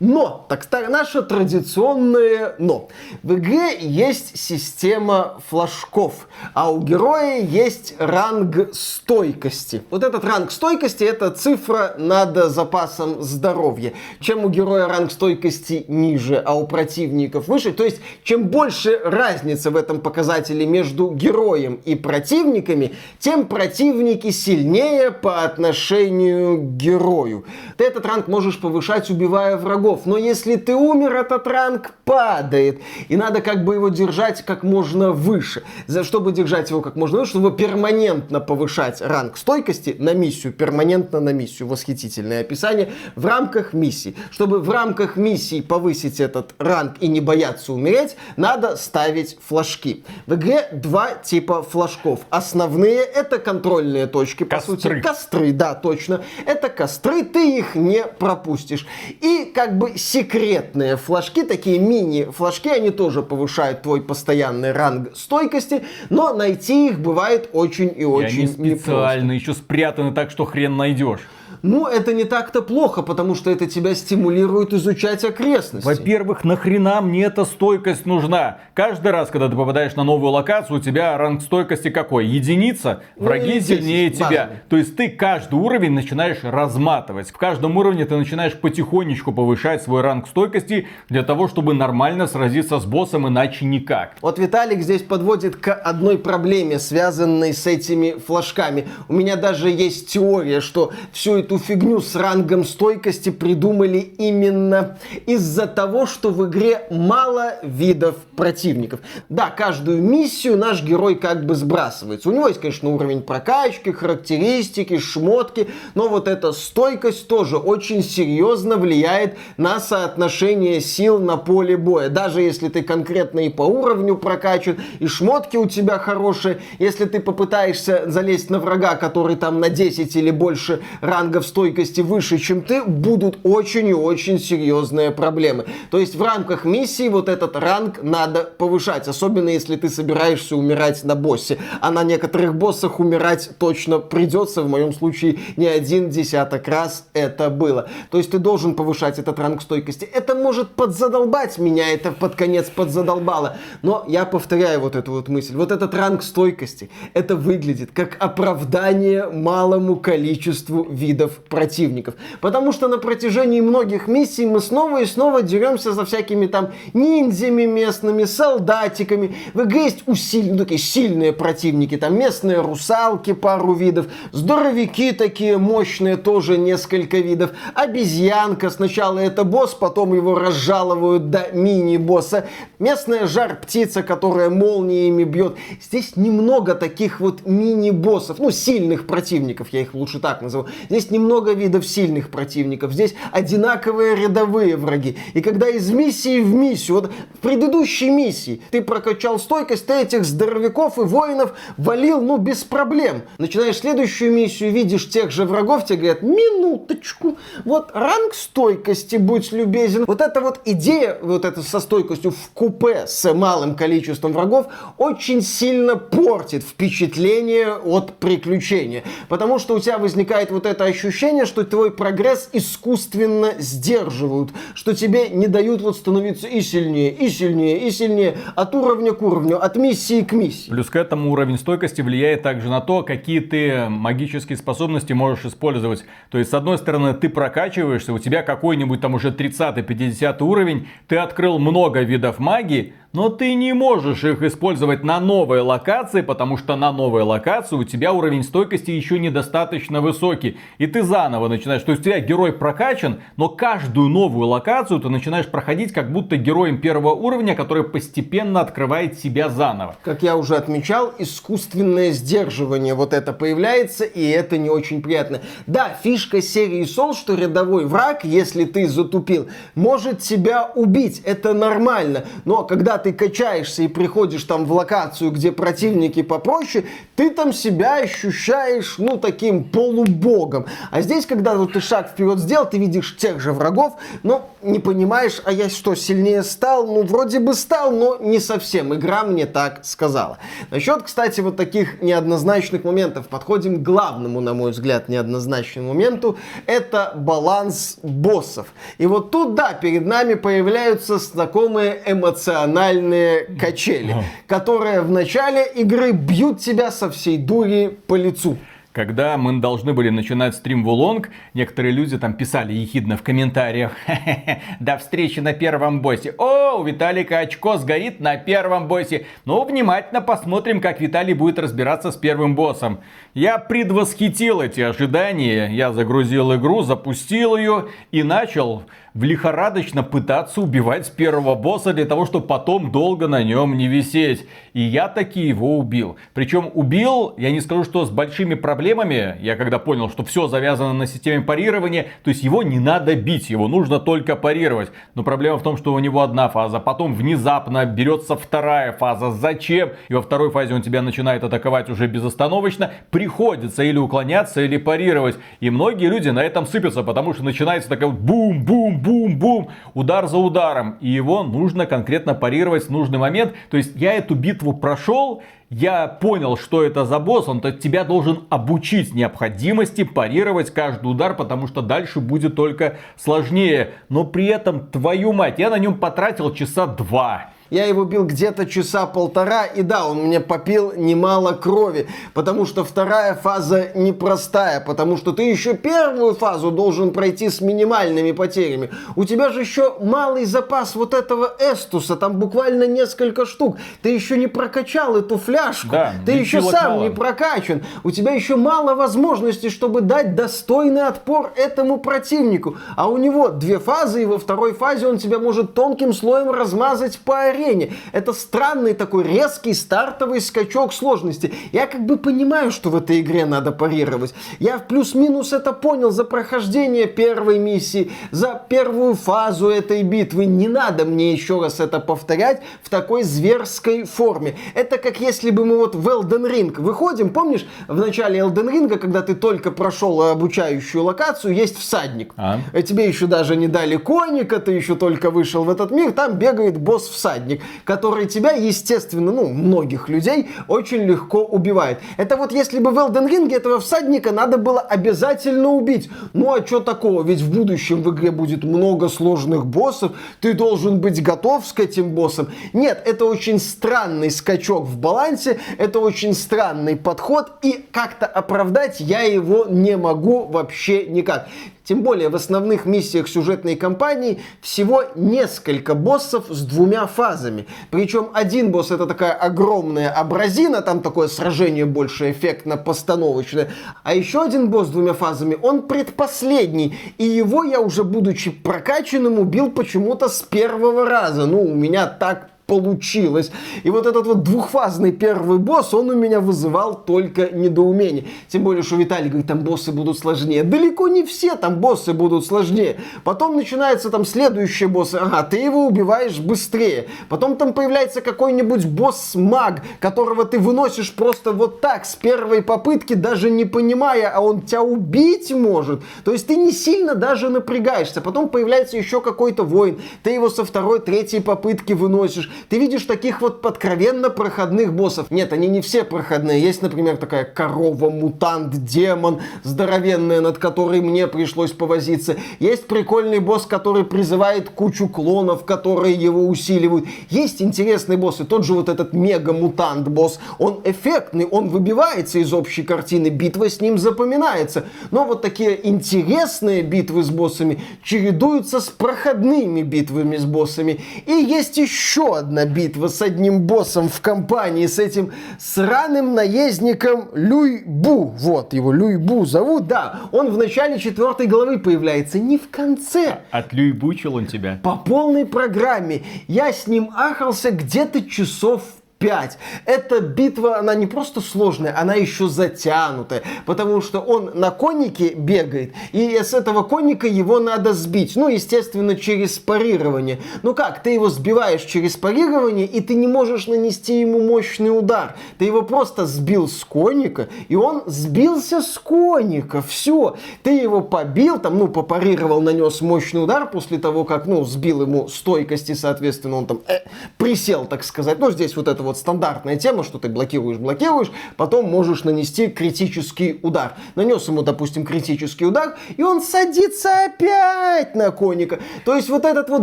Но, 0.00 0.46
так 0.48 0.66
наше 0.88 1.20
традиционное 1.20 2.54
но. 2.58 2.88
В 3.22 3.34
игре 3.34 3.78
есть 3.80 4.38
система 4.38 5.42
флажков, 5.50 6.26
а 6.54 6.72
у 6.72 6.80
героя 6.80 7.42
есть 7.42 7.94
ранг 7.98 8.70
стойкости. 8.72 9.82
Вот 9.90 10.02
этот 10.02 10.24
ранг 10.24 10.52
стойкости 10.52 11.04
это 11.04 11.30
цифра 11.30 11.94
над 11.98 12.34
запасом 12.50 13.20
здоровья. 13.20 13.92
Чем 14.20 14.46
у 14.46 14.48
героя 14.48 14.88
ранг 14.88 15.12
стойкости 15.12 15.84
ниже, 15.86 16.36
а 16.36 16.54
у 16.54 16.66
противников 16.66 17.46
выше, 17.48 17.72
то 17.72 17.84
есть 17.84 18.00
чем 18.24 18.48
больше 18.48 18.98
разница 19.04 19.70
в 19.70 19.76
этом 19.76 20.00
показателе 20.00 20.64
между 20.64 21.10
героем 21.10 21.78
и 21.84 21.94
противниками, 21.94 22.94
тем 23.18 23.46
противники 23.46 24.30
сильнее 24.30 25.10
по 25.10 25.42
отношению 25.42 26.56
к 26.56 26.76
герою. 26.78 27.44
Ты 27.76 27.84
этот 27.84 28.06
ранг 28.06 28.28
можешь 28.28 28.58
повышать, 28.58 29.10
убивая 29.10 29.58
врагов 29.58 29.89
врагов. 29.90 30.06
Но 30.06 30.16
если 30.16 30.56
ты 30.56 30.74
умер, 30.74 31.14
этот 31.14 31.46
ранг 31.46 31.92
падает. 32.04 32.80
И 33.08 33.16
надо 33.16 33.40
как 33.40 33.64
бы 33.64 33.74
его 33.74 33.88
держать 33.88 34.44
как 34.44 34.62
можно 34.62 35.10
выше. 35.10 35.62
За, 35.86 36.04
чтобы 36.04 36.32
держать 36.32 36.70
его 36.70 36.80
как 36.80 36.96
можно 36.96 37.20
выше, 37.20 37.30
чтобы 37.30 37.52
перманентно 37.52 38.40
повышать 38.40 39.00
ранг 39.00 39.36
стойкости 39.36 39.96
на 39.98 40.14
миссию. 40.14 40.52
Перманентно 40.52 41.20
на 41.20 41.30
миссию. 41.32 41.68
Восхитительное 41.68 42.40
описание. 42.40 42.92
В 43.16 43.26
рамках 43.26 43.72
миссии. 43.72 44.14
Чтобы 44.30 44.60
в 44.60 44.70
рамках 44.70 45.16
миссии 45.16 45.60
повысить 45.60 46.20
этот 46.20 46.54
ранг 46.58 46.96
и 47.00 47.08
не 47.08 47.20
бояться 47.20 47.72
умереть, 47.72 48.16
надо 48.36 48.76
ставить 48.76 49.38
флажки. 49.46 50.04
В 50.26 50.34
игре 50.34 50.68
два 50.72 51.14
типа 51.14 51.62
флажков. 51.62 52.20
Основные 52.30 53.00
это 53.00 53.38
контрольные 53.38 54.06
точки, 54.06 54.44
по 54.44 54.56
костры. 54.56 54.76
сути. 54.76 55.00
Костры, 55.00 55.52
да, 55.52 55.74
точно. 55.74 56.22
Это 56.46 56.68
костры, 56.68 57.24
ты 57.24 57.58
их 57.58 57.74
не 57.74 58.04
пропустишь. 58.04 58.86
И 59.20 59.50
как 59.54 59.78
бы 59.78 59.79
секретные 59.96 60.96
флажки, 60.96 61.42
такие 61.42 61.78
мини-флажки, 61.78 62.68
они 62.68 62.90
тоже 62.90 63.22
повышают 63.22 63.82
твой 63.82 64.02
постоянный 64.02 64.72
ранг 64.72 65.16
стойкости, 65.16 65.84
но 66.08 66.34
найти 66.34 66.88
их 66.88 67.00
бывает 67.00 67.50
очень 67.52 67.92
и 67.96 68.04
очень 68.04 68.40
и 68.40 68.44
они 68.44 68.46
специально 68.46 69.32
непросто. 69.32 69.50
еще 69.50 69.54
спрятаны 69.54 70.12
так, 70.12 70.30
что 70.30 70.44
хрен 70.44 70.76
найдешь. 70.76 71.20
Ну, 71.62 71.86
это 71.86 72.12
не 72.14 72.24
так-то 72.24 72.62
плохо, 72.62 73.02
потому 73.02 73.34
что 73.34 73.50
это 73.50 73.66
тебя 73.66 73.94
стимулирует 73.94 74.72
изучать 74.72 75.24
окрестности. 75.24 75.86
Во-первых, 75.86 76.44
нахрена 76.44 77.00
мне 77.00 77.24
эта 77.24 77.44
стойкость 77.44 78.06
нужна? 78.06 78.58
Каждый 78.74 79.12
раз, 79.12 79.28
когда 79.30 79.48
ты 79.48 79.56
попадаешь 79.56 79.94
на 79.94 80.04
новую 80.04 80.30
локацию, 80.30 80.78
у 80.78 80.80
тебя 80.80 81.16
ранг 81.18 81.42
стойкости 81.42 81.90
какой? 81.90 82.26
Единица? 82.26 83.02
Ну, 83.16 83.26
Враги 83.26 83.60
сильнее 83.60 84.10
тебя. 84.10 84.24
Важно. 84.24 84.50
То 84.68 84.76
есть 84.76 84.96
ты 84.96 85.08
каждый 85.08 85.54
уровень 85.54 85.92
начинаешь 85.92 86.38
разматывать. 86.42 87.30
В 87.30 87.36
каждом 87.36 87.76
уровне 87.76 88.06
ты 88.06 88.16
начинаешь 88.16 88.54
потихонечку 88.54 89.32
повышать 89.32 89.82
свой 89.82 90.00
ранг 90.00 90.28
стойкости 90.28 90.88
для 91.08 91.22
того, 91.22 91.48
чтобы 91.48 91.74
нормально 91.74 92.26
сразиться 92.26 92.80
с 92.80 92.86
боссом, 92.86 93.28
иначе 93.28 93.64
никак. 93.66 94.14
Вот 94.22 94.38
Виталик 94.38 94.80
здесь 94.80 95.02
подводит 95.02 95.56
к 95.56 95.74
одной 95.74 96.18
проблеме, 96.18 96.78
связанной 96.78 97.52
с 97.52 97.66
этими 97.66 98.12
флажками. 98.18 98.88
У 99.08 99.12
меня 99.12 99.36
даже 99.36 99.68
есть 99.68 100.08
теория, 100.08 100.60
что 100.60 100.92
всю 101.12 101.36
эту 101.38 101.49
фигню 101.58 102.00
с 102.00 102.14
рангом 102.14 102.64
стойкости 102.64 103.30
придумали 103.30 103.98
именно 103.98 104.98
из-за 105.26 105.66
того, 105.66 106.06
что 106.06 106.30
в 106.30 106.46
игре 106.48 106.82
мало 106.90 107.54
видов 107.62 108.16
противников. 108.36 109.00
Да, 109.28 109.50
каждую 109.50 110.02
миссию 110.02 110.56
наш 110.56 110.82
герой 110.82 111.14
как 111.14 111.46
бы 111.46 111.54
сбрасывается. 111.54 112.28
У 112.28 112.32
него 112.32 112.48
есть, 112.48 112.60
конечно, 112.60 112.90
уровень 112.90 113.22
прокачки, 113.22 113.90
характеристики, 113.90 114.98
шмотки, 114.98 115.68
но 115.94 116.08
вот 116.08 116.28
эта 116.28 116.52
стойкость 116.52 117.26
тоже 117.28 117.56
очень 117.56 118.02
серьезно 118.02 118.76
влияет 118.76 119.36
на 119.56 119.80
соотношение 119.80 120.80
сил 120.80 121.18
на 121.18 121.36
поле 121.36 121.76
боя. 121.76 122.08
Даже 122.08 122.42
если 122.42 122.68
ты 122.68 122.82
конкретно 122.82 123.40
и 123.40 123.48
по 123.48 123.62
уровню 123.62 124.16
прокачан, 124.16 124.78
и 124.98 125.06
шмотки 125.06 125.56
у 125.56 125.66
тебя 125.66 125.98
хорошие, 125.98 126.60
если 126.78 127.06
ты 127.06 127.20
попытаешься 127.20 128.04
залезть 128.06 128.50
на 128.50 128.58
врага, 128.58 128.96
который 128.96 129.36
там 129.36 129.60
на 129.60 129.68
10 129.68 130.14
или 130.16 130.30
больше 130.30 130.80
ранг 131.00 131.39
рангов 131.40 131.46
стойкости 131.46 132.02
выше, 132.02 132.38
чем 132.38 132.62
ты, 132.62 132.84
будут 132.84 133.38
очень 133.44 133.88
и 133.88 133.94
очень 133.94 134.38
серьезные 134.38 135.10
проблемы. 135.10 135.64
То 135.90 135.98
есть 135.98 136.14
в 136.14 136.22
рамках 136.22 136.64
миссии 136.64 137.08
вот 137.08 137.28
этот 137.28 137.56
ранг 137.56 138.02
надо 138.02 138.44
повышать, 138.58 139.08
особенно 139.08 139.50
если 139.50 139.76
ты 139.76 139.88
собираешься 139.88 140.56
умирать 140.56 141.04
на 141.04 141.14
боссе. 141.14 141.58
А 141.80 141.90
на 141.90 142.04
некоторых 142.04 142.54
боссах 142.54 143.00
умирать 143.00 143.50
точно 143.58 143.98
придется, 143.98 144.62
в 144.62 144.68
моем 144.68 144.92
случае 144.92 145.38
не 145.56 145.66
один 145.66 146.10
десяток 146.10 146.68
раз 146.68 147.06
это 147.14 147.50
было. 147.50 147.88
То 148.10 148.18
есть 148.18 148.30
ты 148.30 148.38
должен 148.38 148.74
повышать 148.74 149.18
этот 149.18 149.38
ранг 149.38 149.62
стойкости. 149.62 150.04
Это 150.04 150.34
может 150.34 150.68
подзадолбать 150.68 151.58
меня, 151.58 151.92
это 151.92 152.12
под 152.12 152.34
конец 152.34 152.70
подзадолбало. 152.74 153.56
Но 153.82 154.04
я 154.08 154.24
повторяю 154.24 154.80
вот 154.80 154.96
эту 154.96 155.12
вот 155.12 155.28
мысль. 155.28 155.56
Вот 155.56 155.72
этот 155.72 155.94
ранг 155.94 156.22
стойкости, 156.22 156.90
это 157.14 157.36
выглядит 157.36 157.90
как 157.92 158.16
оправдание 158.20 159.28
малому 159.28 159.96
количеству 159.96 160.86
видов 160.90 161.29
видов 161.30 161.44
противников. 161.48 162.14
Потому 162.40 162.72
что 162.72 162.88
на 162.88 162.98
протяжении 162.98 163.60
многих 163.60 164.08
миссий 164.08 164.46
мы 164.46 164.60
снова 164.60 165.02
и 165.02 165.06
снова 165.06 165.42
деремся 165.42 165.92
за 165.92 166.04
всякими 166.04 166.46
там 166.46 166.70
ниндзями 166.94 167.64
местными, 167.64 168.24
солдатиками. 168.24 169.34
В 169.54 169.62
игре 169.62 169.84
есть 169.84 170.02
усиль... 170.06 170.52
ну, 170.52 170.58
такие 170.58 170.80
сильные 170.80 171.32
противники, 171.32 171.96
там 171.96 172.18
местные 172.18 172.60
русалки 172.60 173.32
пару 173.32 173.74
видов, 173.74 174.06
здоровяки 174.32 175.12
такие 175.12 175.58
мощные 175.58 176.16
тоже 176.16 176.58
несколько 176.58 177.18
видов, 177.18 177.50
обезьянка, 177.74 178.70
сначала 178.70 179.18
это 179.18 179.44
босс, 179.44 179.74
потом 179.74 180.14
его 180.14 180.34
разжаловывают 180.34 181.30
до 181.30 181.48
мини-босса, 181.52 182.46
местная 182.78 183.26
жар-птица, 183.26 184.02
которая 184.02 184.50
молниями 184.50 185.24
бьет. 185.24 185.56
Здесь 185.82 186.16
немного 186.16 186.74
таких 186.74 187.20
вот 187.20 187.46
мини-боссов, 187.46 188.38
ну 188.38 188.50
сильных 188.50 189.06
противников, 189.06 189.68
я 189.72 189.80
их 189.80 189.94
лучше 189.94 190.20
так 190.20 190.42
назову. 190.42 190.66
Здесь 190.88 191.00
Здесь 191.00 191.12
немного 191.20 191.52
видов 191.52 191.86
сильных 191.86 192.30
противников, 192.30 192.92
здесь 192.92 193.14
одинаковые 193.30 194.16
рядовые 194.16 194.76
враги. 194.76 195.16
И 195.34 195.40
когда 195.40 195.68
из 195.68 195.90
миссии 195.90 196.40
в 196.40 196.52
миссию, 196.54 197.00
вот 197.00 197.12
в 197.34 197.38
предыдущей 197.38 198.10
миссии 198.10 198.62
ты 198.70 198.82
прокачал 198.82 199.38
стойкость, 199.38 199.86
ты 199.86 199.94
этих 199.94 200.24
здоровяков 200.24 200.98
и 200.98 201.02
воинов 201.02 201.52
валил, 201.76 202.20
ну, 202.20 202.38
без 202.38 202.64
проблем. 202.64 203.22
Начинаешь 203.38 203.78
следующую 203.78 204.32
миссию, 204.32 204.72
видишь 204.72 205.08
тех 205.08 205.30
же 205.30 205.44
врагов, 205.44 205.84
тебе 205.84 205.98
говорят, 205.98 206.22
минуточку, 206.22 207.38
вот 207.64 207.90
ранг 207.92 208.34
стойкости, 208.34 209.16
будь 209.16 209.52
любезен. 209.52 210.04
Вот 210.06 210.20
эта 210.20 210.40
вот 210.40 210.60
идея, 210.64 211.18
вот 211.20 211.44
эта 211.44 211.62
со 211.62 211.80
стойкостью 211.80 212.30
в 212.30 212.50
купе 212.54 213.06
с 213.06 213.32
малым 213.32 213.76
количеством 213.76 214.32
врагов, 214.32 214.66
очень 214.96 215.42
сильно 215.42 215.96
портит 215.96 216.62
впечатление 216.62 217.74
от 217.76 218.14
приключения. 218.14 219.04
Потому 219.28 219.58
что 219.58 219.74
у 219.74 219.80
тебя 219.80 219.98
возникает 219.98 220.50
вот 220.50 220.66
это 220.66 220.84
ощущение, 220.84 221.09
ощущение, 221.10 221.44
что 221.44 221.64
твой 221.64 221.90
прогресс 221.90 222.48
искусственно 222.52 223.54
сдерживают, 223.58 224.50
что 224.74 224.94
тебе 224.94 225.28
не 225.28 225.48
дают 225.48 225.82
вот 225.82 225.96
становиться 225.96 226.46
и 226.46 226.60
сильнее, 226.60 227.10
и 227.12 227.28
сильнее, 227.28 227.78
и 227.88 227.90
сильнее, 227.90 228.36
от 228.54 228.74
уровня 228.76 229.12
к 229.12 229.20
уровню, 229.20 229.62
от 229.62 229.76
миссии 229.76 230.22
к 230.22 230.32
миссии. 230.32 230.70
Плюс 230.70 230.88
к 230.88 230.94
этому 230.94 231.32
уровень 231.32 231.58
стойкости 231.58 232.00
влияет 232.00 232.42
также 232.42 232.68
на 232.68 232.80
то, 232.80 233.02
какие 233.02 233.40
ты 233.40 233.88
магические 233.88 234.56
способности 234.56 235.12
можешь 235.12 235.44
использовать. 235.44 236.04
То 236.30 236.38
есть, 236.38 236.50
с 236.50 236.54
одной 236.54 236.78
стороны, 236.78 237.12
ты 237.12 237.28
прокачиваешься, 237.28 238.12
у 238.12 238.20
тебя 238.20 238.42
какой-нибудь 238.42 239.00
там 239.00 239.14
уже 239.14 239.30
30-50 239.30 240.42
уровень, 240.42 240.88
ты 241.08 241.16
открыл 241.16 241.58
много 241.58 242.02
видов 242.02 242.38
магии, 242.38 242.94
но 243.12 243.28
ты 243.28 243.54
не 243.54 243.72
можешь 243.72 244.22
их 244.22 244.40
использовать 244.42 245.02
на 245.02 245.18
новой 245.18 245.60
локации, 245.62 246.20
потому 246.20 246.56
что 246.56 246.76
на 246.76 246.92
новой 246.92 247.22
локации 247.22 247.74
у 247.74 247.82
тебя 247.82 248.12
уровень 248.12 248.44
стойкости 248.44 248.92
еще 248.92 249.18
недостаточно 249.18 250.00
высокий. 250.00 250.58
И 250.78 250.86
ты 250.86 251.02
заново 251.02 251.48
начинаешь. 251.48 251.82
То 251.82 251.90
есть 251.90 252.02
у 252.02 252.04
тебя 252.04 252.20
герой 252.20 252.52
прокачан, 252.52 253.20
но 253.36 253.48
каждую 253.48 254.08
новую 254.08 254.46
локацию 254.46 255.00
ты 255.00 255.08
начинаешь 255.08 255.46
проходить 255.46 255.92
как 255.92 256.12
будто 256.12 256.36
героем 256.36 256.80
первого 256.80 257.12
уровня, 257.12 257.56
который 257.56 257.82
постепенно 257.82 258.60
открывает 258.60 259.18
себя 259.18 259.48
заново. 259.48 259.96
Как 260.02 260.22
я 260.22 260.36
уже 260.36 260.54
отмечал, 260.54 261.12
искусственное 261.18 262.12
сдерживание 262.12 262.94
вот 262.94 263.12
это 263.12 263.32
появляется, 263.32 264.04
и 264.04 264.24
это 264.28 264.56
не 264.56 264.70
очень 264.70 265.02
приятно. 265.02 265.40
Да, 265.66 265.96
фишка 266.00 266.40
серии 266.40 266.82
Soul, 266.82 267.14
что 267.14 267.34
рядовой 267.34 267.86
враг, 267.86 268.24
если 268.24 268.64
ты 268.64 268.86
затупил, 268.86 269.48
может 269.74 270.20
тебя 270.20 270.70
убить. 270.76 271.22
Это 271.24 271.54
нормально. 271.54 272.24
Но 272.44 272.62
когда 272.62 272.99
ты 273.02 273.12
качаешься 273.12 273.82
и 273.82 273.88
приходишь 273.88 274.44
там 274.44 274.64
в 274.64 274.72
локацию, 274.72 275.30
где 275.30 275.52
противники 275.52 276.22
попроще, 276.22 276.84
ты 277.16 277.30
там 277.30 277.52
себя 277.52 277.96
ощущаешь, 277.96 278.96
ну, 278.98 279.18
таким 279.18 279.64
полубогом. 279.64 280.66
А 280.90 281.00
здесь, 281.02 281.26
когда 281.26 281.54
вот 281.54 281.72
ты 281.72 281.80
шаг 281.80 282.10
вперед 282.10 282.38
сделал, 282.38 282.68
ты 282.68 282.78
видишь 282.78 283.16
тех 283.16 283.40
же 283.40 283.52
врагов, 283.52 283.94
но 284.22 284.50
не 284.62 284.78
понимаешь, 284.78 285.40
а 285.44 285.52
я 285.52 285.68
что, 285.68 285.94
сильнее 285.94 286.42
стал? 286.42 286.86
Ну, 286.86 287.02
вроде 287.02 287.40
бы 287.40 287.54
стал, 287.54 287.90
но 287.90 288.16
не 288.18 288.38
совсем. 288.38 288.94
Игра 288.94 289.24
мне 289.24 289.46
так 289.46 289.84
сказала. 289.84 290.38
Насчет, 290.70 291.02
кстати, 291.02 291.40
вот 291.40 291.56
таких 291.56 292.02
неоднозначных 292.02 292.84
моментов. 292.84 293.28
Подходим 293.28 293.76
к 293.76 293.82
главному, 293.82 294.40
на 294.40 294.54
мой 294.54 294.72
взгляд, 294.72 295.08
неоднозначному 295.08 295.88
моменту. 295.88 296.38
Это 296.66 297.12
баланс 297.16 297.98
боссов. 298.02 298.68
И 298.98 299.06
вот 299.06 299.30
тут, 299.30 299.54
да, 299.54 299.72
перед 299.72 300.06
нами 300.06 300.34
появляются 300.34 301.18
знакомые 301.18 302.02
эмоциональные 302.06 302.89
эмоциональные 302.90 303.44
качели, 303.58 304.16
которые 304.46 305.00
в 305.02 305.10
начале 305.10 305.66
игры 305.74 306.12
бьют 306.12 306.60
тебя 306.60 306.90
со 306.90 307.10
всей 307.10 307.38
дури 307.38 307.96
по 308.06 308.16
лицу. 308.16 308.58
Когда 308.92 309.36
мы 309.36 309.60
должны 309.60 309.92
были 309.92 310.10
начинать 310.10 310.56
стрим 310.56 310.82
Вулонг, 310.82 311.30
некоторые 311.54 311.92
люди 311.92 312.18
там 312.18 312.34
писали 312.34 312.72
ехидно 312.72 313.16
в 313.16 313.22
комментариях. 313.22 313.92
До 314.80 314.98
встречи 314.98 315.38
на 315.38 315.52
первом 315.52 316.02
боссе. 316.02 316.34
О, 316.38 316.80
у 316.80 316.82
Виталика 316.82 317.38
очко 317.38 317.76
сгорит 317.76 318.18
на 318.18 318.36
первом 318.36 318.88
боссе. 318.88 319.26
Ну, 319.44 319.64
внимательно 319.64 320.20
посмотрим, 320.20 320.80
как 320.80 321.00
Виталий 321.00 321.34
будет 321.34 321.60
разбираться 321.60 322.10
с 322.10 322.16
первым 322.16 322.56
боссом. 322.56 322.98
Я 323.34 323.58
предвосхитил 323.58 324.60
эти 324.60 324.80
ожидания. 324.80 325.68
Я 325.68 325.92
загрузил 325.92 326.52
игру, 326.56 326.82
запустил 326.82 327.56
ее 327.56 327.86
и 328.10 328.24
начал 328.24 328.82
в 329.14 329.24
лихорадочно 329.24 330.02
пытаться 330.02 330.60
убивать 330.60 331.10
первого 331.16 331.54
босса 331.54 331.92
для 331.92 332.04
того, 332.04 332.26
чтобы 332.26 332.46
потом 332.46 332.92
долго 332.92 333.26
на 333.28 333.42
нем 333.42 333.76
не 333.76 333.88
висеть. 333.88 334.46
И 334.72 334.80
я 334.80 335.08
таки 335.08 335.40
его 335.40 335.78
убил. 335.78 336.16
Причем 336.32 336.70
убил, 336.74 337.34
я 337.36 337.50
не 337.50 337.60
скажу, 337.60 337.84
что 337.84 338.04
с 338.04 338.10
большими 338.10 338.54
проблемами. 338.54 339.36
Я 339.40 339.56
когда 339.56 339.78
понял, 339.78 340.08
что 340.10 340.24
все 340.24 340.46
завязано 340.46 340.92
на 340.92 341.06
системе 341.06 341.42
парирования, 341.42 342.06
то 342.22 342.30
есть 342.30 342.42
его 342.42 342.62
не 342.62 342.78
надо 342.78 343.16
бить, 343.16 343.50
его 343.50 343.68
нужно 343.68 343.98
только 343.98 344.36
парировать. 344.36 344.90
Но 345.14 345.22
проблема 345.22 345.58
в 345.58 345.62
том, 345.62 345.76
что 345.76 345.92
у 345.92 345.98
него 345.98 346.20
одна 346.22 346.48
фаза, 346.48 346.78
потом 346.78 347.14
внезапно 347.14 347.84
берется 347.84 348.36
вторая 348.36 348.92
фаза. 348.92 349.32
Зачем? 349.32 349.90
И 350.08 350.14
во 350.14 350.22
второй 350.22 350.50
фазе 350.50 350.74
он 350.74 350.82
тебя 350.82 351.02
начинает 351.02 351.42
атаковать 351.42 351.90
уже 351.90 352.06
безостановочно. 352.06 352.92
Приходится 353.20 353.82
или 353.82 353.98
уклоняться, 353.98 354.62
или 354.62 354.78
парировать. 354.78 355.36
И 355.60 355.68
многие 355.68 356.06
люди 356.06 356.30
на 356.30 356.42
этом 356.42 356.66
сыпятся, 356.66 357.02
потому 357.02 357.34
что 357.34 357.44
начинается 357.44 357.86
такая 357.86 358.08
вот 358.08 358.18
бум-бум, 358.18 358.98
бум-бум, 358.98 359.68
удар 359.92 360.26
за 360.26 360.38
ударом. 360.38 360.96
И 361.02 361.10
его 361.10 361.42
нужно 361.42 361.84
конкретно 361.84 362.32
парировать 362.32 362.84
в 362.84 362.90
нужный 362.90 363.18
момент. 363.18 363.52
То 363.68 363.76
есть 363.76 363.92
я 363.96 364.14
эту 364.14 364.34
битву 364.34 364.72
прошел, 364.72 365.42
я 365.68 366.08
понял, 366.08 366.56
что 366.56 366.82
это 366.82 367.04
за 367.04 367.18
босс, 367.18 367.46
он 367.46 367.58
-то 367.58 367.78
тебя 367.78 368.04
должен 368.04 368.44
обучить 368.48 369.14
необходимости 369.14 370.02
парировать 370.02 370.70
каждый 370.70 371.10
удар, 371.10 371.36
потому 371.36 371.66
что 371.66 371.82
дальше 371.82 372.20
будет 372.20 372.56
только 372.56 372.96
сложнее. 373.16 373.90
Но 374.08 374.24
при 374.24 374.46
этом, 374.46 374.86
твою 374.86 375.34
мать, 375.34 375.58
я 375.58 375.68
на 375.68 375.78
нем 375.78 375.98
потратил 375.98 376.54
часа 376.54 376.86
два. 376.86 377.50
Я 377.70 377.86
его 377.86 378.04
бил 378.04 378.24
где-то 378.24 378.66
часа 378.66 379.06
полтора, 379.06 379.64
и 379.64 379.82
да, 379.82 380.04
он 380.06 380.24
мне 380.24 380.40
попил 380.40 380.92
немало 380.96 381.52
крови, 381.52 382.08
потому 382.34 382.66
что 382.66 382.84
вторая 382.84 383.34
фаза 383.34 383.90
непростая, 383.94 384.80
потому 384.80 385.16
что 385.16 385.32
ты 385.32 385.44
еще 385.44 385.74
первую 385.74 386.34
фазу 386.34 386.72
должен 386.72 387.12
пройти 387.12 387.48
с 387.48 387.60
минимальными 387.60 388.32
потерями. 388.32 388.90
У 389.14 389.24
тебя 389.24 389.50
же 389.50 389.60
еще 389.60 389.94
малый 390.00 390.46
запас 390.46 390.96
вот 390.96 391.14
этого 391.14 391.54
эстуса, 391.60 392.16
там 392.16 392.38
буквально 392.40 392.88
несколько 392.88 393.46
штук. 393.46 393.76
Ты 394.02 394.08
еще 394.08 394.36
не 394.36 394.48
прокачал 394.48 395.16
эту 395.16 395.38
фляжку, 395.38 395.92
да, 395.92 396.14
ты 396.26 396.32
еще 396.32 396.62
сам 396.62 396.94
мало. 396.94 397.02
не 397.04 397.10
прокачан. 397.10 397.84
У 398.02 398.10
тебя 398.10 398.32
еще 398.32 398.56
мало 398.56 398.96
возможностей, 398.96 399.70
чтобы 399.70 400.00
дать 400.00 400.34
достойный 400.34 401.06
отпор 401.06 401.52
этому 401.54 401.98
противнику. 401.98 402.78
А 402.96 403.08
у 403.08 403.16
него 403.16 403.50
две 403.50 403.78
фазы, 403.78 404.24
и 404.24 404.26
во 404.26 404.40
второй 404.40 404.74
фазе 404.74 405.06
он 405.06 405.18
тебя 405.18 405.38
может 405.38 405.74
тонким 405.74 406.12
слоем 406.12 406.50
размазать 406.50 407.20
по 407.20 407.38
арене 407.38 407.59
арене. 407.60 407.92
Это 408.12 408.32
странный 408.32 408.94
такой 408.94 409.24
резкий 409.24 409.74
стартовый 409.74 410.40
скачок 410.40 410.92
сложности. 410.92 411.52
Я 411.72 411.86
как 411.86 412.04
бы 412.04 412.16
понимаю, 412.16 412.70
что 412.70 412.90
в 412.90 412.96
этой 412.96 413.20
игре 413.20 413.46
надо 413.46 413.72
парировать. 413.72 414.34
Я 414.58 414.78
плюс-минус 414.78 415.52
это 415.52 415.72
понял 415.72 416.10
за 416.10 416.24
прохождение 416.24 417.06
первой 417.06 417.58
миссии, 417.58 418.10
за 418.30 418.60
первую 418.68 419.14
фазу 419.14 419.68
этой 419.68 420.02
битвы. 420.02 420.46
Не 420.46 420.68
надо 420.68 421.04
мне 421.04 421.32
еще 421.32 421.60
раз 421.60 421.80
это 421.80 422.00
повторять 422.00 422.62
в 422.82 422.88
такой 422.88 423.22
зверской 423.22 424.04
форме. 424.04 424.56
Это 424.74 424.98
как 424.98 425.20
если 425.20 425.50
бы 425.50 425.64
мы 425.64 425.76
вот 425.78 425.94
в 425.94 426.08
Elden 426.08 426.50
Ring 426.50 426.80
выходим, 426.80 427.30
помнишь, 427.30 427.66
в 427.88 427.96
начале 427.96 428.40
Elden 428.40 428.70
Ring, 428.70 428.98
когда 428.98 429.22
ты 429.22 429.34
только 429.34 429.70
прошел 429.70 430.22
обучающую 430.22 431.02
локацию, 431.02 431.54
есть 431.54 431.78
всадник. 431.78 432.32
А? 432.36 432.58
Тебе 432.82 433.06
еще 433.06 433.26
даже 433.26 433.56
не 433.56 433.68
дали 433.68 433.96
коника, 433.96 434.58
ты 434.58 434.72
еще 434.72 434.94
только 434.94 435.30
вышел 435.30 435.64
в 435.64 435.70
этот 435.70 435.90
мир, 435.90 436.12
там 436.12 436.38
бегает 436.38 436.78
босс-всадник 436.78 437.49
всадник, 437.50 437.60
который 437.84 438.26
тебя, 438.26 438.52
естественно, 438.52 439.32
ну, 439.32 439.48
многих 439.48 440.08
людей 440.08 440.48
очень 440.68 441.04
легко 441.04 441.44
убивает. 441.44 441.98
Это 442.16 442.36
вот 442.36 442.52
если 442.52 442.78
бы 442.78 442.90
в 442.90 442.98
Elden 442.98 443.28
Ring 443.28 443.54
этого 443.54 443.80
всадника 443.80 444.32
надо 444.32 444.58
было 444.58 444.80
обязательно 444.80 445.68
убить. 445.68 446.10
Ну 446.32 446.54
а 446.54 446.64
что 446.66 446.80
такого? 446.80 447.22
Ведь 447.22 447.40
в 447.40 447.52
будущем 447.52 448.02
в 448.02 448.10
игре 448.14 448.30
будет 448.30 448.64
много 448.64 449.08
сложных 449.08 449.66
боссов, 449.66 450.12
ты 450.40 450.52
должен 450.54 451.00
быть 451.00 451.22
готов 451.22 451.72
к 451.74 451.80
этим 451.80 452.14
боссам. 452.14 452.48
Нет, 452.72 453.02
это 453.04 453.24
очень 453.24 453.58
странный 453.58 454.30
скачок 454.30 454.84
в 454.84 454.98
балансе, 454.98 455.58
это 455.78 456.00
очень 456.00 456.34
странный 456.34 456.96
подход, 456.96 457.52
и 457.62 457.84
как-то 457.92 458.26
оправдать 458.26 459.00
я 459.00 459.22
его 459.22 459.66
не 459.68 459.96
могу 459.96 460.46
вообще 460.46 461.06
никак. 461.06 461.48
Тем 461.90 462.04
более 462.04 462.28
в 462.28 462.36
основных 462.36 462.86
миссиях 462.86 463.26
сюжетной 463.26 463.74
кампании 463.74 464.40
всего 464.60 465.02
несколько 465.16 465.96
боссов 465.96 466.44
с 466.48 466.62
двумя 466.62 467.08
фазами. 467.08 467.66
Причем 467.90 468.28
один 468.32 468.70
босс 468.70 468.92
это 468.92 469.06
такая 469.06 469.32
огромная 469.32 470.08
абразина, 470.08 470.82
там 470.82 471.00
такое 471.00 471.26
сражение 471.26 471.86
больше 471.86 472.30
эффектно-постановочное. 472.30 473.72
А 474.04 474.14
еще 474.14 474.40
один 474.40 474.70
босс 474.70 474.86
с 474.86 474.90
двумя 474.90 475.14
фазами, 475.14 475.58
он 475.60 475.88
предпоследний. 475.88 476.96
И 477.18 477.24
его 477.24 477.64
я 477.64 477.80
уже 477.80 478.04
будучи 478.04 478.52
прокачанным 478.52 479.40
убил 479.40 479.72
почему-то 479.72 480.28
с 480.28 480.42
первого 480.42 481.06
раза. 481.06 481.46
Ну, 481.46 481.60
у 481.60 481.74
меня 481.74 482.06
так 482.06 482.50
получилось. 482.70 483.50
И 483.82 483.90
вот 483.90 484.06
этот 484.06 484.28
вот 484.28 484.44
двухфазный 484.44 485.10
первый 485.10 485.58
босс, 485.58 485.92
он 485.92 486.08
у 486.10 486.14
меня 486.14 486.38
вызывал 486.38 486.94
только 486.94 487.50
недоумение. 487.50 488.26
Тем 488.46 488.62
более, 488.62 488.84
что 488.84 488.94
Виталий 488.94 489.28
говорит, 489.28 489.48
там 489.48 489.58
боссы 489.58 489.90
будут 489.90 490.20
сложнее. 490.20 490.62
Далеко 490.62 491.08
не 491.08 491.24
все 491.24 491.56
там 491.56 491.80
боссы 491.80 492.12
будут 492.12 492.46
сложнее. 492.46 493.00
Потом 493.24 493.56
начинается 493.56 494.08
там 494.08 494.24
следующий 494.24 494.86
босс. 494.86 495.14
Ага, 495.14 495.42
ты 495.42 495.56
его 495.56 495.84
убиваешь 495.84 496.38
быстрее. 496.38 497.08
Потом 497.28 497.56
там 497.56 497.72
появляется 497.72 498.20
какой-нибудь 498.20 498.86
босс-маг, 498.86 499.82
которого 499.98 500.44
ты 500.44 500.60
выносишь 500.60 501.12
просто 501.12 501.50
вот 501.50 501.80
так, 501.80 502.06
с 502.06 502.14
первой 502.14 502.62
попытки, 502.62 503.14
даже 503.14 503.50
не 503.50 503.64
понимая, 503.64 504.30
а 504.32 504.40
он 504.40 504.62
тебя 504.62 504.82
убить 504.82 505.50
может. 505.50 506.02
То 506.24 506.30
есть 506.30 506.46
ты 506.46 506.54
не 506.54 506.70
сильно 506.70 507.16
даже 507.16 507.48
напрягаешься. 507.48 508.20
Потом 508.20 508.48
появляется 508.48 508.96
еще 508.96 509.20
какой-то 509.20 509.64
воин. 509.64 510.00
Ты 510.22 510.30
его 510.30 510.48
со 510.48 510.64
второй, 510.64 511.00
третьей 511.00 511.40
попытки 511.40 511.94
выносишь 511.94 512.48
Ты 512.68 512.78
видишь 512.78 513.04
таких 513.04 513.40
вот 513.40 513.64
откровенно 513.64 514.30
проходных 514.30 514.92
боссов. 514.92 515.30
Нет, 515.30 515.52
они 515.52 515.68
не 515.68 515.80
все 515.80 516.04
проходные. 516.04 516.60
Есть, 516.60 516.82
например, 516.82 517.16
такая 517.16 517.44
корова, 517.44 518.10
мутант, 518.10 518.84
демон, 518.84 519.40
здоровенная, 519.62 520.40
над 520.40 520.58
которой 520.58 521.00
мне 521.00 521.26
пришлось 521.26 521.72
повозиться. 521.72 522.36
Есть 522.58 522.86
прикольный 522.86 523.38
босс, 523.38 523.66
который 523.66 524.04
призывает 524.04 524.70
кучу 524.70 525.08
клонов, 525.08 525.64
которые 525.64 526.14
его 526.14 526.46
усиливают. 526.46 527.06
Есть 527.30 527.62
интересные 527.62 528.18
боссы. 528.18 528.44
Тот 528.44 528.64
же 528.64 528.74
вот 528.74 528.88
этот 528.88 529.12
мега-мутант 529.12 530.08
босс. 530.08 530.38
Он 530.58 530.80
эффектный, 530.84 531.46
он 531.46 531.68
выбивается 531.68 532.38
из 532.38 532.52
общей 532.52 532.82
картины. 532.82 533.28
Битва 533.28 533.70
с 533.70 533.80
ним 533.80 533.98
запоминается. 533.98 534.84
Но 535.10 535.24
вот 535.24 535.42
такие 535.42 535.88
интересные 535.88 536.82
битвы 536.82 537.22
с 537.22 537.30
боссами 537.30 537.80
чередуются 538.02 538.80
с 538.80 538.88
проходными 538.88 539.82
битвами 539.82 540.36
с 540.36 540.44
боссами. 540.44 541.00
И 541.26 541.32
есть 541.32 541.78
еще 541.78 542.36
одна 542.36 542.49
битва 542.66 543.08
с 543.08 543.22
одним 543.22 543.62
боссом 543.62 544.08
в 544.08 544.20
компании, 544.20 544.86
с 544.86 544.98
этим 544.98 545.32
сраным 545.58 546.34
наездником 546.34 547.28
Люй 547.34 547.82
Бу. 547.84 548.24
Вот 548.38 548.72
его 548.72 548.92
Люй 548.92 549.16
Бу 549.16 549.44
зовут, 549.44 549.86
да. 549.86 550.20
Он 550.32 550.50
в 550.50 550.58
начале 550.58 550.98
четвертой 550.98 551.46
главы 551.46 551.78
появляется, 551.78 552.38
не 552.38 552.58
в 552.58 552.70
конце. 552.70 553.40
А, 553.50 553.58
от 553.58 553.72
Люй 553.72 553.92
Бучил 553.92 554.34
он 554.36 554.46
тебя? 554.46 554.80
По 554.82 554.96
полной 554.96 555.46
программе. 555.46 556.22
Я 556.48 556.72
с 556.72 556.86
ним 556.86 557.10
ахался 557.14 557.70
где-то 557.70 558.22
часов 558.22 558.82
5. 559.20 559.58
Эта 559.84 560.20
битва, 560.20 560.78
она 560.78 560.94
не 560.94 561.06
просто 561.06 561.42
сложная, 561.42 561.94
она 561.96 562.14
еще 562.14 562.48
затянутая, 562.48 563.42
потому 563.66 564.00
что 564.00 564.18
он 564.18 564.52
на 564.54 564.70
коннике 564.70 565.34
бегает, 565.34 565.92
и 566.12 566.38
с 566.38 566.54
этого 566.54 566.82
конника 566.82 567.26
его 567.26 567.58
надо 567.58 567.92
сбить. 567.92 568.34
Ну, 568.34 568.48
естественно, 568.48 569.14
через 569.14 569.58
парирование. 569.58 570.40
Ну 570.62 570.74
как, 570.74 571.02
ты 571.02 571.10
его 571.10 571.28
сбиваешь 571.28 571.82
через 571.82 572.16
парирование, 572.16 572.86
и 572.86 573.02
ты 573.02 573.14
не 573.14 573.26
можешь 573.26 573.66
нанести 573.66 574.20
ему 574.20 574.40
мощный 574.40 574.88
удар. 574.88 575.36
Ты 575.58 575.66
его 575.66 575.82
просто 575.82 576.24
сбил 576.24 576.66
с 576.66 576.82
конника, 576.82 577.48
и 577.68 577.76
он 577.76 578.04
сбился 578.06 578.80
с 578.80 578.98
конника. 578.98 579.82
Все. 579.82 580.36
Ты 580.62 580.70
его 580.70 581.02
побил, 581.02 581.58
там, 581.58 581.78
ну, 581.78 581.88
попарировал, 581.88 582.62
нанес 582.62 583.02
мощный 583.02 583.44
удар 583.44 583.70
после 583.70 583.98
того, 583.98 584.24
как, 584.24 584.46
ну, 584.46 584.64
сбил 584.64 585.02
ему 585.02 585.28
стойкости, 585.28 585.92
соответственно, 585.92 586.56
он 586.56 586.64
там 586.64 586.80
э, 586.88 587.00
присел, 587.36 587.84
так 587.84 588.02
сказать. 588.02 588.38
Ну, 588.38 588.50
здесь 588.50 588.76
вот 588.76 588.88
это 588.88 589.09
вот 589.10 589.18
стандартная 589.18 589.76
тема, 589.76 590.04
что 590.04 590.18
ты 590.18 590.28
блокируешь, 590.28 590.78
блокируешь, 590.78 591.32
потом 591.56 591.90
можешь 591.90 592.22
нанести 592.22 592.68
критический 592.68 593.58
удар. 593.62 593.94
Нанес 594.14 594.46
ему, 594.46 594.62
допустим, 594.62 595.04
критический 595.04 595.66
удар, 595.66 595.98
и 596.16 596.22
он 596.22 596.40
садится 596.40 597.24
опять 597.24 598.14
на 598.14 598.30
коника. 598.30 598.78
То 599.04 599.16
есть 599.16 599.28
вот 599.28 599.44
этот 599.44 599.68
вот 599.68 599.82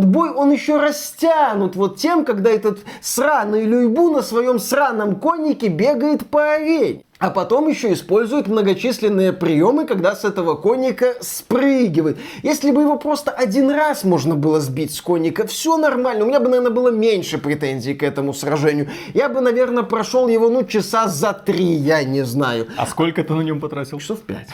бой, 0.00 0.30
он 0.30 0.50
еще 0.50 0.78
растянут 0.78 1.76
вот 1.76 1.98
тем, 1.98 2.24
когда 2.24 2.50
этот 2.50 2.78
сраный 3.02 3.64
Люйбу 3.64 4.10
на 4.10 4.22
своем 4.22 4.58
сраном 4.58 5.16
конике 5.16 5.68
бегает 5.68 6.26
по 6.26 6.54
арене. 6.54 7.04
А 7.18 7.30
потом 7.30 7.68
еще 7.68 7.92
использует 7.92 8.46
многочисленные 8.46 9.32
приемы, 9.32 9.86
когда 9.86 10.14
с 10.14 10.24
этого 10.24 10.54
конника 10.54 11.16
спрыгивает. 11.20 12.16
Если 12.44 12.70
бы 12.70 12.82
его 12.82 12.96
просто 12.96 13.32
один 13.32 13.70
раз 13.70 14.04
можно 14.04 14.36
было 14.36 14.60
сбить 14.60 14.94
с 14.94 15.00
конника, 15.00 15.44
все 15.46 15.76
нормально. 15.76 16.24
У 16.24 16.28
меня 16.28 16.38
бы, 16.38 16.48
наверное, 16.48 16.70
было 16.70 16.90
меньше 16.90 17.38
претензий 17.38 17.94
к 17.94 18.04
этому 18.04 18.32
сражению. 18.32 18.88
Я 19.14 19.28
бы, 19.28 19.40
наверное, 19.40 19.82
прошел 19.82 20.28
его, 20.28 20.48
ну, 20.48 20.64
часа 20.64 21.08
за 21.08 21.32
три, 21.32 21.64
я 21.64 22.04
не 22.04 22.24
знаю. 22.24 22.68
А 22.76 22.86
сколько 22.86 23.24
ты 23.24 23.34
на 23.34 23.40
нем 23.40 23.60
потратил? 23.60 23.98
Часов 23.98 24.20
пять. 24.20 24.48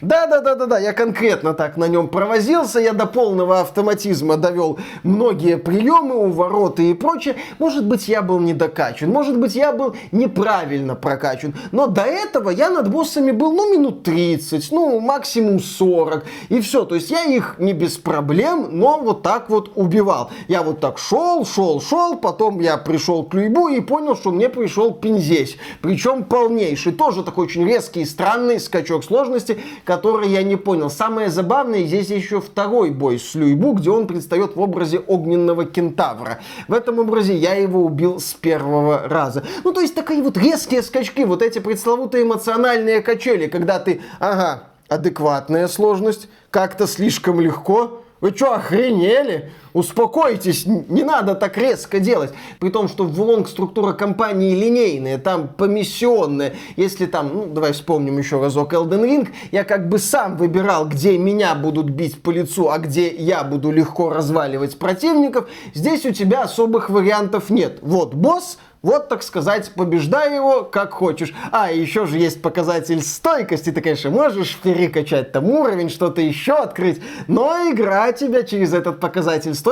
Да-да-да-да-да, 0.00 0.78
я 0.78 0.92
конкретно 0.92 1.54
так 1.54 1.76
на 1.76 1.88
нем 1.88 2.08
провозился, 2.08 2.80
я 2.80 2.92
до 2.92 3.06
полного 3.06 3.60
автоматизма 3.60 4.36
довел 4.36 4.78
многие 5.02 5.56
приемы, 5.56 6.16
увороты 6.16 6.90
и 6.90 6.94
прочее. 6.94 7.36
Может 7.58 7.86
быть, 7.86 8.08
я 8.08 8.22
был 8.22 8.38
недокачан, 8.40 9.10
может 9.10 9.38
быть, 9.38 9.54
я 9.54 9.72
был 9.72 9.96
неправильно 10.12 10.94
прокачан, 10.94 11.54
но 11.72 11.86
до 11.86 12.02
этого 12.02 12.50
я 12.50 12.70
над 12.70 12.90
боссами 12.90 13.30
был, 13.30 13.52
ну, 13.52 13.72
минут 13.72 14.02
30, 14.02 14.70
ну, 14.72 15.00
максимум 15.00 15.60
40, 15.60 16.24
и 16.48 16.60
все. 16.60 16.84
То 16.84 16.94
есть 16.94 17.10
я 17.10 17.24
их 17.24 17.56
не 17.58 17.72
без 17.72 17.96
проблем, 17.96 18.68
но 18.72 18.98
вот 18.98 19.22
так 19.22 19.48
вот 19.48 19.72
убивал. 19.74 20.30
Я 20.48 20.62
вот 20.62 20.80
так 20.80 20.98
шел, 20.98 21.44
шел, 21.46 21.80
шел, 21.80 22.16
потом 22.16 22.60
я 22.60 22.76
пришел 22.76 23.24
к 23.24 23.34
Люйбу 23.34 23.68
и 23.68 23.80
понял, 23.80 24.16
что 24.16 24.30
мне 24.30 24.48
пришел 24.48 24.92
пинзесь. 24.92 25.56
Причем 25.80 26.24
полнейший, 26.24 26.92
тоже 26.92 27.22
такой 27.22 27.46
очень 27.46 27.66
резкий 27.66 28.02
и 28.02 28.04
странный 28.04 28.60
скачок 28.60 29.04
сложности, 29.04 29.58
который 29.86 30.28
я 30.28 30.42
не 30.42 30.56
понял. 30.56 30.90
Самое 30.90 31.30
забавное, 31.30 31.84
здесь 31.84 32.10
еще 32.10 32.40
второй 32.40 32.90
бой 32.90 33.20
с 33.20 33.36
Люйбу, 33.36 33.72
где 33.72 33.90
он 33.90 34.08
предстает 34.08 34.56
в 34.56 34.60
образе 34.60 34.98
огненного 34.98 35.64
кентавра. 35.64 36.40
В 36.66 36.74
этом 36.74 36.98
образе 36.98 37.36
я 37.36 37.54
его 37.54 37.84
убил 37.84 38.18
с 38.18 38.34
первого 38.34 39.08
раза. 39.08 39.44
Ну, 39.62 39.72
то 39.72 39.80
есть 39.80 39.94
такие 39.94 40.22
вот 40.22 40.36
резкие 40.36 40.82
скачки, 40.82 41.24
вот 41.24 41.40
эти 41.40 41.60
пресловутые 41.60 42.24
эмоциональные 42.24 43.00
качели, 43.00 43.46
когда 43.46 43.78
ты, 43.78 44.00
ага, 44.18 44.64
адекватная 44.88 45.68
сложность, 45.68 46.28
как-то 46.50 46.88
слишком 46.88 47.40
легко, 47.40 48.02
вы 48.20 48.30
что, 48.30 48.54
охренели? 48.54 49.52
Успокойтесь, 49.76 50.64
не 50.64 51.04
надо 51.04 51.34
так 51.34 51.58
резко 51.58 52.00
делать. 52.00 52.32
При 52.60 52.70
том, 52.70 52.88
что 52.88 53.04
в 53.04 53.12
Вулонг 53.12 53.46
структура 53.46 53.92
компании 53.92 54.54
линейная, 54.54 55.18
там 55.18 55.48
помиссионная. 55.48 56.54
Если 56.76 57.04
там, 57.04 57.30
ну, 57.34 57.46
давай 57.46 57.72
вспомним 57.72 58.16
еще 58.16 58.40
разок 58.40 58.72
Elden 58.72 59.04
Ring, 59.04 59.28
я 59.52 59.64
как 59.64 59.90
бы 59.90 59.98
сам 59.98 60.38
выбирал, 60.38 60.88
где 60.88 61.18
меня 61.18 61.54
будут 61.54 61.90
бить 61.90 62.22
по 62.22 62.30
лицу, 62.30 62.70
а 62.70 62.78
где 62.78 63.14
я 63.14 63.44
буду 63.44 63.70
легко 63.70 64.08
разваливать 64.08 64.78
противников. 64.78 65.46
Здесь 65.74 66.06
у 66.06 66.10
тебя 66.10 66.44
особых 66.44 66.88
вариантов 66.88 67.50
нет. 67.50 67.80
Вот 67.82 68.14
босс, 68.14 68.56
вот, 68.86 69.08
так 69.08 69.24
сказать, 69.24 69.72
побеждай 69.74 70.36
его 70.36 70.62
как 70.62 70.92
хочешь. 70.92 71.34
А, 71.50 71.72
еще 71.72 72.06
же 72.06 72.18
есть 72.18 72.40
показатель 72.40 73.02
стойкости. 73.02 73.72
Ты, 73.72 73.80
конечно, 73.80 74.10
можешь 74.10 74.56
перекачать 74.62 75.32
там 75.32 75.50
уровень, 75.50 75.90
что-то 75.90 76.20
еще 76.20 76.52
открыть. 76.52 77.00
Но 77.26 77.68
игра 77.68 78.12
тебя 78.12 78.44
через 78.44 78.72
этот 78.72 79.00
показатель 79.00 79.54
стойкости, 79.54 79.65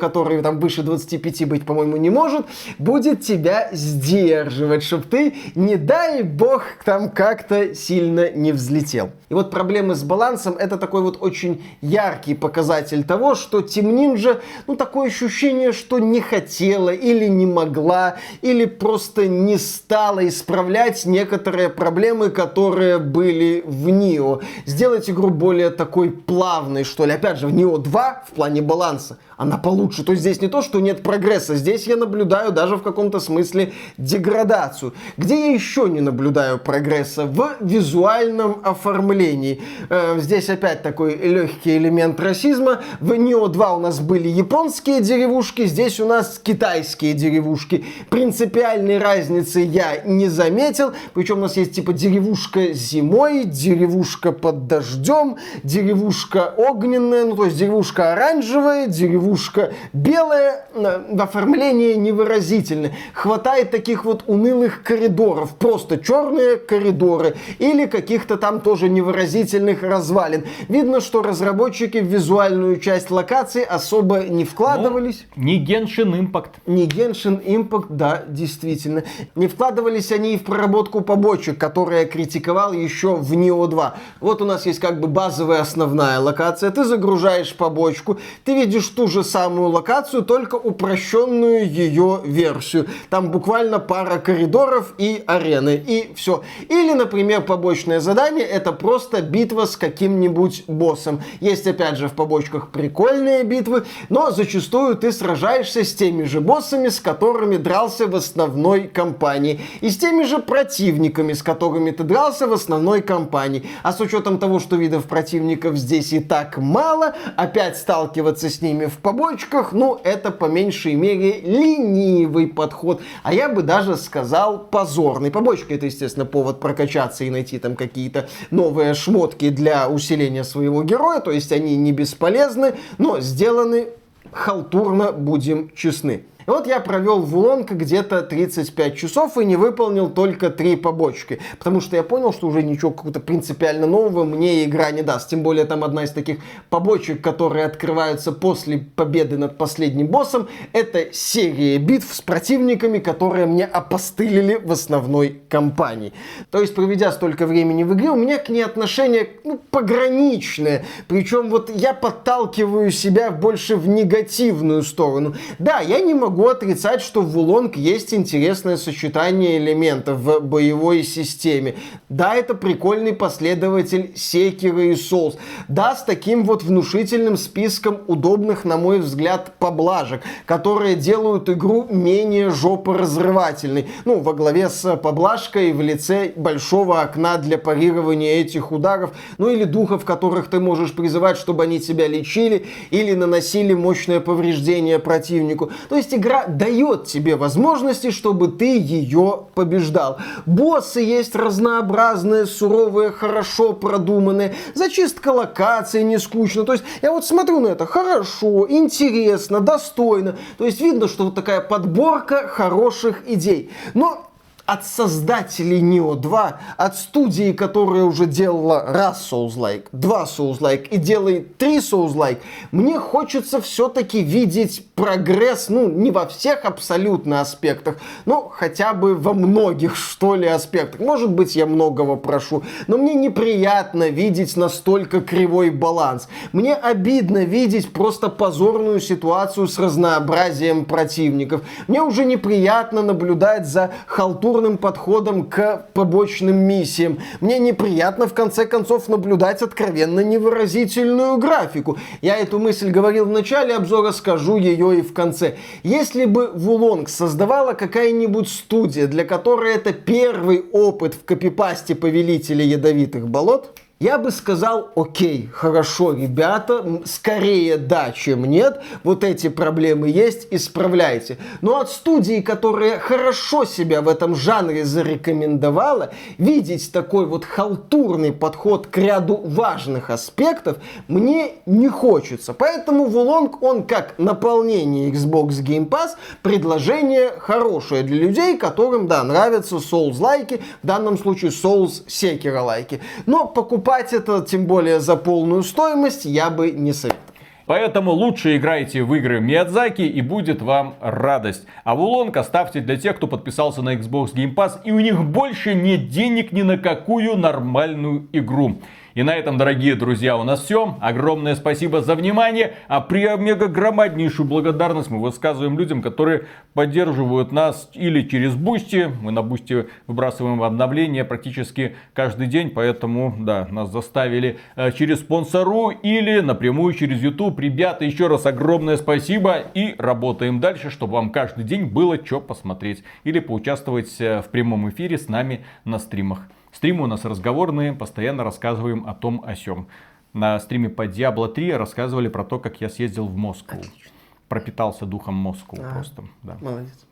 который 0.00 0.42
там 0.42 0.60
выше 0.60 0.82
25 0.82 1.48
быть, 1.48 1.66
по-моему, 1.66 1.96
не 1.96 2.10
может, 2.10 2.46
будет 2.78 3.20
тебя 3.20 3.68
сдерживать, 3.72 4.82
чтобы 4.82 5.04
ты, 5.04 5.34
не 5.54 5.76
дай 5.76 6.22
бог, 6.22 6.62
там 6.84 7.10
как-то 7.10 7.74
сильно 7.74 8.30
не 8.30 8.52
взлетел. 8.52 9.10
И 9.28 9.34
вот 9.34 9.50
проблемы 9.50 9.94
с 9.94 10.04
балансом 10.04 10.54
это 10.54 10.76
такой 10.76 11.02
вот 11.02 11.18
очень 11.20 11.64
яркий 11.80 12.34
показатель 12.34 13.04
того, 13.04 13.34
что 13.34 13.58
Team 13.58 13.92
Ninja, 13.92 14.40
ну, 14.66 14.76
такое 14.76 15.08
ощущение, 15.08 15.72
что 15.72 15.98
не 15.98 16.20
хотела 16.20 16.90
или 16.90 17.26
не 17.26 17.44
могла, 17.44 18.16
или 18.40 18.64
просто 18.64 19.26
не 19.26 19.58
стала 19.58 20.26
исправлять 20.28 21.04
некоторые 21.06 21.68
проблемы, 21.68 22.30
которые 22.30 22.98
были 22.98 23.62
в 23.66 23.88
Нио. 23.90 24.40
Сделать 24.64 25.10
игру 25.10 25.30
более 25.30 25.70
такой 25.70 26.10
плавной, 26.10 26.84
что 26.84 27.04
ли. 27.04 27.12
Опять 27.12 27.38
же, 27.38 27.48
в 27.48 27.52
Нио 27.52 27.78
2 27.78 28.24
в 28.28 28.32
плане 28.32 28.62
баланса 28.62 29.18
она 29.36 29.58
получше. 29.58 30.02
То 30.02 30.12
есть 30.12 30.22
здесь 30.22 30.40
не 30.40 30.48
то, 30.48 30.62
что 30.62 30.80
нет 30.80 31.02
прогресса, 31.02 31.56
здесь 31.56 31.86
я 31.86 31.96
наблюдаю 31.96 32.52
даже 32.52 32.76
в 32.76 32.82
каком-то 32.82 33.20
смысле 33.20 33.72
деградацию. 33.98 34.94
Где 35.16 35.48
я 35.48 35.52
еще 35.52 35.88
не 35.88 36.00
наблюдаю 36.00 36.58
прогресса? 36.58 37.26
В 37.26 37.56
визуальном 37.60 38.60
оформлении. 38.62 39.60
Э, 39.90 40.18
здесь 40.18 40.48
опять 40.48 40.82
такой 40.82 41.16
легкий 41.16 41.76
элемент 41.76 42.18
расизма. 42.18 42.80
В 43.00 43.14
Нио 43.14 43.48
2 43.48 43.76
у 43.76 43.80
нас 43.80 44.00
были 44.00 44.28
японские 44.28 45.02
деревушки, 45.02 45.66
здесь 45.66 46.00
у 46.00 46.06
нас 46.06 46.40
китайские 46.42 47.12
деревушки. 47.12 47.84
Принципиальной 48.08 48.98
разницы 48.98 49.60
я 49.60 50.02
не 50.04 50.28
заметил. 50.28 50.92
Причем 51.12 51.38
у 51.38 51.42
нас 51.42 51.56
есть 51.56 51.74
типа 51.74 51.92
деревушка 51.92 52.72
зимой, 52.72 53.44
деревушка 53.44 54.32
под 54.32 54.66
дождем, 54.66 55.36
деревушка 55.62 56.54
огненная, 56.56 57.26
ну 57.26 57.36
то 57.36 57.44
есть 57.44 57.58
деревушка 57.58 58.14
оранжевая, 58.14 58.86
деревушка 58.86 59.05
деревушка 59.06 59.72
белая, 59.92 60.66
в 60.74 61.22
оформлении 61.22 61.94
невыразительное. 61.94 62.92
Хватает 63.14 63.70
таких 63.70 64.04
вот 64.04 64.24
унылых 64.26 64.82
коридоров, 64.82 65.54
просто 65.56 65.98
черные 65.98 66.56
коридоры 66.56 67.36
или 67.58 67.86
каких-то 67.86 68.36
там 68.36 68.60
тоже 68.60 68.88
невыразительных 68.88 69.82
развалин. 69.82 70.44
Видно, 70.68 71.00
что 71.00 71.22
разработчики 71.22 71.98
в 71.98 72.06
визуальную 72.06 72.80
часть 72.80 73.10
локации 73.10 73.64
особо 73.64 74.20
не 74.24 74.44
вкладывались. 74.44 75.26
Ну, 75.36 75.44
не 75.44 75.64
Genshin 75.64 76.18
Impact. 76.18 76.50
Не 76.66 76.86
Genshin 76.86 77.42
Impact, 77.44 77.86
да, 77.90 78.24
действительно. 78.26 79.04
Не 79.34 79.48
вкладывались 79.48 80.12
они 80.12 80.34
и 80.34 80.38
в 80.38 80.44
проработку 80.44 81.00
побочек, 81.00 81.58
которые 81.58 82.02
я 82.02 82.08
критиковал 82.08 82.72
еще 82.72 83.14
в 83.14 83.32
Neo 83.32 83.66
2. 83.68 83.94
Вот 84.20 84.42
у 84.42 84.44
нас 84.44 84.66
есть 84.66 84.80
как 84.80 85.00
бы 85.00 85.08
базовая 85.08 85.60
основная 85.60 86.18
локация. 86.20 86.70
Ты 86.70 86.84
загружаешь 86.84 87.54
побочку, 87.54 88.18
ты 88.44 88.54
видишь 88.54 88.88
ту 88.96 89.08
же 89.08 89.22
самую 89.22 89.68
локацию, 89.68 90.24
только 90.24 90.54
упрощенную 90.54 91.70
ее 91.70 92.22
версию. 92.24 92.86
Там 93.10 93.30
буквально 93.30 93.78
пара 93.78 94.18
коридоров 94.18 94.94
и 94.96 95.22
арены, 95.26 95.80
и 95.86 96.14
все. 96.14 96.42
Или, 96.68 96.94
например, 96.94 97.42
побочное 97.42 98.00
задание, 98.00 98.46
это 98.46 98.72
просто 98.72 99.20
битва 99.20 99.66
с 99.66 99.76
каким-нибудь 99.76 100.64
боссом. 100.66 101.20
Есть, 101.40 101.66
опять 101.66 101.98
же, 101.98 102.08
в 102.08 102.12
побочках 102.12 102.70
прикольные 102.70 103.44
битвы, 103.44 103.84
но 104.08 104.30
зачастую 104.30 104.96
ты 104.96 105.12
сражаешься 105.12 105.84
с 105.84 105.94
теми 105.94 106.24
же 106.24 106.40
боссами, 106.40 106.88
с 106.88 106.98
которыми 106.98 107.58
дрался 107.58 108.06
в 108.06 108.16
основной 108.16 108.88
кампании, 108.88 109.60
и 109.82 109.90
с 109.90 109.98
теми 109.98 110.22
же 110.22 110.38
противниками, 110.38 111.34
с 111.34 111.42
которыми 111.42 111.90
ты 111.90 112.02
дрался 112.02 112.46
в 112.46 112.52
основной 112.54 113.02
кампании. 113.02 113.68
А 113.82 113.92
с 113.92 114.00
учетом 114.00 114.38
того, 114.38 114.58
что 114.58 114.76
видов 114.76 115.04
противников 115.04 115.76
здесь 115.76 116.14
и 116.14 116.20
так 116.20 116.56
мало, 116.56 117.14
опять 117.36 117.76
сталкиваться 117.76 118.48
с 118.48 118.62
ними 118.62 118.85
в 118.88 118.98
побочках, 118.98 119.72
ну, 119.72 120.00
это 120.02 120.30
по 120.30 120.46
меньшей 120.46 120.94
мере 120.94 121.40
ленивый 121.40 122.46
подход. 122.46 123.00
А 123.22 123.32
я 123.34 123.48
бы 123.48 123.62
даже 123.62 123.96
сказал 123.96 124.58
позорный. 124.58 125.30
Побочка 125.30 125.74
это, 125.74 125.86
естественно, 125.86 126.26
повод 126.26 126.60
прокачаться 126.60 127.24
и 127.24 127.30
найти 127.30 127.58
там 127.58 127.76
какие-то 127.76 128.28
новые 128.50 128.94
шмотки 128.94 129.50
для 129.50 129.88
усиления 129.88 130.44
своего 130.44 130.82
героя. 130.82 131.20
То 131.20 131.30
есть 131.30 131.52
они 131.52 131.76
не 131.76 131.92
бесполезны, 131.92 132.74
но 132.98 133.20
сделаны 133.20 133.88
халтурно, 134.32 135.12
будем 135.12 135.70
честны. 135.74 136.24
И 136.46 136.50
вот 136.50 136.66
я 136.68 136.78
провел 136.78 137.20
в 137.20 137.36
Улонка 137.36 137.74
где-то 137.74 138.22
35 138.22 138.96
часов 138.96 139.36
и 139.36 139.44
не 139.44 139.56
выполнил 139.56 140.08
только 140.08 140.48
три 140.50 140.76
побочки. 140.76 141.40
Потому 141.58 141.80
что 141.80 141.96
я 141.96 142.04
понял, 142.04 142.32
что 142.32 142.46
уже 142.46 142.62
ничего 142.62 142.92
какого-то 142.92 143.18
принципиально 143.18 143.86
нового 143.86 144.24
мне 144.24 144.64
игра 144.64 144.92
не 144.92 145.02
даст. 145.02 145.28
Тем 145.28 145.42
более 145.42 145.64
там 145.64 145.82
одна 145.82 146.04
из 146.04 146.12
таких 146.12 146.38
побочек, 146.70 147.20
которые 147.20 147.66
открываются 147.66 148.30
после 148.30 148.78
победы 148.78 149.38
над 149.38 149.58
последним 149.58 150.06
боссом, 150.06 150.48
это 150.72 151.12
серия 151.12 151.78
битв 151.78 152.14
с 152.14 152.20
противниками, 152.20 152.98
которые 152.98 153.46
мне 153.46 153.64
опостылили 153.64 154.54
в 154.54 154.70
основной 154.70 155.40
кампании. 155.48 156.12
То 156.50 156.60
есть, 156.60 156.74
проведя 156.74 157.10
столько 157.10 157.46
времени 157.46 157.82
в 157.82 157.92
игре, 157.94 158.10
у 158.10 158.16
меня 158.16 158.38
к 158.38 158.48
ней 158.48 158.62
отношение 158.62 159.30
ну, 159.42 159.60
пограничное. 159.70 160.84
Причем 161.08 161.50
вот 161.50 161.70
я 161.74 161.92
подталкиваю 161.92 162.92
себя 162.92 163.32
больше 163.32 163.74
в 163.74 163.88
негативную 163.88 164.82
сторону. 164.84 165.34
Да, 165.58 165.80
я 165.80 166.00
не 166.00 166.14
могу 166.14 166.35
могу 166.36 166.50
отрицать, 166.50 167.00
что 167.00 167.22
в 167.22 167.30
Вулонг 167.30 167.76
есть 167.76 168.12
интересное 168.12 168.76
сочетание 168.76 169.56
элементов 169.56 170.18
в 170.18 170.40
боевой 170.40 171.02
системе. 171.02 171.76
Да, 172.10 172.34
это 172.34 172.54
прикольный 172.54 173.14
последователь 173.14 174.12
Секера 174.16 174.84
и 174.84 174.92
Souls. 174.92 175.36
Да, 175.68 175.96
с 175.96 176.04
таким 176.04 176.44
вот 176.44 176.62
внушительным 176.62 177.38
списком 177.38 178.00
удобных, 178.06 178.66
на 178.66 178.76
мой 178.76 178.98
взгляд, 178.98 179.54
поблажек, 179.58 180.20
которые 180.44 180.94
делают 180.94 181.48
игру 181.48 181.86
менее 181.88 182.50
жопоразрывательной. 182.50 183.86
Ну, 184.04 184.20
во 184.20 184.34
главе 184.34 184.68
с 184.68 184.94
поблажкой 184.96 185.72
в 185.72 185.80
лице 185.80 186.32
большого 186.36 187.00
окна 187.00 187.38
для 187.38 187.56
парирования 187.56 188.42
этих 188.42 188.72
ударов, 188.72 189.12
ну 189.38 189.48
или 189.48 189.64
духов, 189.64 190.04
которых 190.04 190.48
ты 190.48 190.60
можешь 190.60 190.92
призывать, 190.92 191.38
чтобы 191.38 191.62
они 191.62 191.80
тебя 191.80 192.06
лечили 192.06 192.66
или 192.90 193.14
наносили 193.14 193.72
мощное 193.72 194.20
повреждение 194.20 194.98
противнику. 194.98 195.70
То 195.88 195.96
есть 195.96 196.12
игра 196.12 196.25
игра 196.26 196.46
дает 196.46 197.06
тебе 197.06 197.36
возможности, 197.36 198.10
чтобы 198.10 198.48
ты 198.48 198.78
ее 198.78 199.46
побеждал. 199.54 200.18
Боссы 200.44 201.00
есть 201.00 201.36
разнообразные, 201.36 202.46
суровые, 202.46 203.12
хорошо 203.12 203.72
продуманные. 203.72 204.54
Зачистка 204.74 205.28
локации 205.28 206.02
не 206.02 206.18
скучно. 206.18 206.64
То 206.64 206.72
есть 206.72 206.84
я 207.00 207.12
вот 207.12 207.24
смотрю 207.24 207.60
на 207.60 207.68
это 207.68 207.86
хорошо, 207.86 208.66
интересно, 208.68 209.60
достойно. 209.60 210.36
То 210.58 210.66
есть 210.66 210.80
видно, 210.80 211.06
что 211.06 211.26
вот 211.26 211.34
такая 211.36 211.60
подборка 211.60 212.48
хороших 212.48 213.28
идей. 213.28 213.70
Но 213.94 214.26
от 214.66 214.84
создателей 214.84 215.80
Neo 215.80 216.16
2, 216.16 216.60
от 216.76 216.96
студии, 216.96 217.52
которая 217.52 218.02
уже 218.02 218.26
делала 218.26 218.84
раз 218.86 219.28
Souls-like, 219.30 219.86
два 219.92 220.24
Souls-like 220.24 220.88
и 220.88 220.96
делает 220.96 221.56
три 221.56 221.78
Souls-like, 221.78 222.38
мне 222.72 222.98
хочется 222.98 223.60
все-таки 223.60 224.22
видеть 224.22 224.84
прогресс, 224.96 225.68
ну, 225.68 225.88
не 225.88 226.10
во 226.10 226.26
всех 226.26 226.64
абсолютно 226.64 227.40
аспектах, 227.40 227.98
но 228.24 228.50
хотя 228.52 228.92
бы 228.92 229.14
во 229.14 229.34
многих, 229.34 229.94
что 229.94 230.34
ли, 230.34 230.48
аспектах. 230.48 231.00
Может 231.00 231.30
быть, 231.30 231.54
я 231.54 231.66
многого 231.66 232.16
прошу, 232.16 232.64
но 232.88 232.98
мне 232.98 233.14
неприятно 233.14 234.08
видеть 234.08 234.56
настолько 234.56 235.20
кривой 235.20 235.70
баланс. 235.70 236.28
Мне 236.52 236.74
обидно 236.74 237.44
видеть 237.44 237.92
просто 237.92 238.28
позорную 238.28 238.98
ситуацию 238.98 239.68
с 239.68 239.78
разнообразием 239.78 240.84
противников. 240.84 241.62
Мне 241.86 242.02
уже 242.02 242.24
неприятно 242.24 243.02
наблюдать 243.02 243.66
за 243.68 243.92
халтурой 244.06 244.55
халтурным 244.56 244.78
подходом 244.78 245.44
к 245.44 245.86
побочным 245.92 246.56
миссиям. 246.56 247.18
Мне 247.40 247.58
неприятно 247.58 248.26
в 248.26 248.34
конце 248.34 248.64
концов 248.64 249.08
наблюдать 249.08 249.62
откровенно 249.62 250.20
невыразительную 250.20 251.36
графику. 251.36 251.98
Я 252.22 252.36
эту 252.36 252.58
мысль 252.58 252.90
говорил 252.90 253.26
в 253.26 253.30
начале 253.30 253.74
обзора, 253.74 254.12
скажу 254.12 254.56
ее 254.56 254.98
и 254.98 255.02
в 255.02 255.12
конце. 255.12 255.56
Если 255.82 256.24
бы 256.24 256.50
Вулонг 256.54 257.08
создавала 257.08 257.74
какая-нибудь 257.74 258.48
студия, 258.48 259.06
для 259.06 259.24
которой 259.24 259.74
это 259.74 259.92
первый 259.92 260.64
опыт 260.72 261.14
в 261.14 261.24
копипасте 261.24 261.94
Повелителя 261.94 262.64
Ядовитых 262.64 263.28
Болот, 263.28 263.78
я 263.98 264.18
бы 264.18 264.30
сказал, 264.30 264.90
окей, 264.94 265.48
хорошо, 265.54 266.12
ребята, 266.12 267.00
скорее 267.06 267.78
да, 267.78 268.12
чем 268.12 268.44
нет, 268.44 268.82
вот 269.04 269.24
эти 269.24 269.48
проблемы 269.48 270.10
есть, 270.10 270.48
исправляйте. 270.50 271.38
Но 271.62 271.80
от 271.80 271.90
студии, 271.90 272.42
которая 272.42 272.98
хорошо 272.98 273.64
себя 273.64 274.02
в 274.02 274.08
этом 274.08 274.34
жанре 274.34 274.84
зарекомендовала, 274.84 276.10
видеть 276.36 276.92
такой 276.92 277.24
вот 277.24 277.46
халтурный 277.46 278.32
подход 278.32 278.86
к 278.86 278.98
ряду 278.98 279.40
важных 279.42 280.10
аспектов 280.10 280.76
мне 281.08 281.52
не 281.64 281.88
хочется. 281.88 282.52
Поэтому 282.52 283.06
Вулонг, 283.06 283.62
он 283.62 283.84
как 283.84 284.18
наполнение 284.18 285.10
Xbox 285.10 285.62
Game 285.64 285.88
Pass, 285.88 286.10
предложение 286.42 287.30
хорошее 287.30 288.02
для 288.02 288.16
людей, 288.18 288.58
которым, 288.58 289.06
да, 289.06 289.24
нравятся 289.24 289.76
Souls-лайки, 289.76 290.60
в 290.82 290.86
данном 290.86 291.16
случае 291.16 291.50
Souls 291.50 292.06
Sekiro 292.08 292.60
лайки. 292.60 293.00
Но 293.24 293.46
покупать 293.46 293.85
покупать 293.86 294.12
это, 294.12 294.44
тем 294.44 294.66
более 294.66 294.98
за 294.98 295.14
полную 295.16 295.62
стоимость, 295.62 296.24
я 296.24 296.50
бы 296.50 296.72
не 296.72 296.92
советовал. 296.92 297.22
Поэтому 297.66 298.12
лучше 298.12 298.56
играйте 298.56 299.02
в 299.02 299.14
игры 299.14 299.40
Миядзаки 299.40 300.02
и 300.02 300.20
будет 300.22 300.60
вам 300.60 300.94
радость. 301.00 301.66
А 301.84 301.94
Вулонг 301.94 302.36
оставьте 302.36 302.80
для 302.80 302.96
тех, 302.96 303.16
кто 303.16 303.26
подписался 303.26 303.82
на 303.82 303.94
Xbox 303.94 304.34
Game 304.34 304.54
Pass 304.54 304.80
и 304.84 304.92
у 304.92 305.00
них 305.00 305.24
больше 305.24 305.74
нет 305.74 306.08
денег 306.08 306.52
ни 306.52 306.62
на 306.62 306.78
какую 306.78 307.36
нормальную 307.36 308.28
игру. 308.32 308.78
И 309.16 309.22
на 309.22 309.34
этом, 309.34 309.56
дорогие 309.56 309.94
друзья, 309.94 310.36
у 310.36 310.44
нас 310.44 310.62
все. 310.62 310.98
Огромное 311.00 311.54
спасибо 311.54 312.02
за 312.02 312.14
внимание. 312.14 312.74
А 312.86 313.00
премегагромаднейшую 313.00 314.46
благодарность 314.46 315.10
мы 315.10 315.22
высказываем 315.22 315.78
людям, 315.78 316.02
которые 316.02 316.48
поддерживают 316.74 317.50
нас 317.50 317.90
или 317.94 318.28
через 318.28 318.54
Бусти. 318.54 319.10
Мы 319.22 319.32
на 319.32 319.40
Бусти 319.40 319.86
выбрасываем 320.06 320.62
обновления 320.62 321.24
практически 321.24 321.96
каждый 322.12 322.46
день. 322.46 322.68
Поэтому, 322.68 323.34
да, 323.38 323.66
нас 323.70 323.90
заставили 323.90 324.58
э, 324.76 324.92
через 324.92 325.20
спонсорку 325.20 325.88
или 325.88 326.40
напрямую 326.40 326.92
через 326.92 327.22
YouTube. 327.22 327.58
Ребята, 327.58 328.04
еще 328.04 328.26
раз 328.26 328.44
огромное 328.44 328.98
спасибо. 328.98 329.60
И 329.72 329.94
работаем 329.96 330.60
дальше, 330.60 330.90
чтобы 330.90 331.14
вам 331.14 331.30
каждый 331.30 331.64
день 331.64 331.86
было 331.86 332.22
что 332.22 332.38
посмотреть. 332.38 333.02
Или 333.24 333.38
поучаствовать 333.38 334.14
э, 334.20 334.42
в 334.42 334.50
прямом 334.50 334.90
эфире 334.90 335.16
с 335.16 335.30
нами 335.30 335.64
на 335.86 335.98
стримах. 335.98 336.40
Стримы 336.76 337.04
у 337.04 337.06
нас 337.06 337.24
разговорные, 337.24 337.94
постоянно 337.94 338.44
рассказываем 338.44 339.06
о 339.08 339.14
том 339.14 339.42
о 339.46 339.56
сем. 339.56 339.88
На 340.34 340.60
стриме 340.60 340.90
по 340.90 341.06
Diablo 341.06 341.48
3 341.48 341.72
рассказывали 341.72 342.28
про 342.28 342.44
то, 342.44 342.58
как 342.58 342.82
я 342.82 342.90
съездил 342.90 343.26
в 343.28 343.34
Москву. 343.34 343.78
Отлично. 343.78 344.12
Пропитался 344.46 345.06
духом 345.06 345.36
Москвы 345.36 345.78
а, 345.82 345.94
просто. 345.94 346.24
Да. 346.42 346.58
Молодец. 346.60 347.06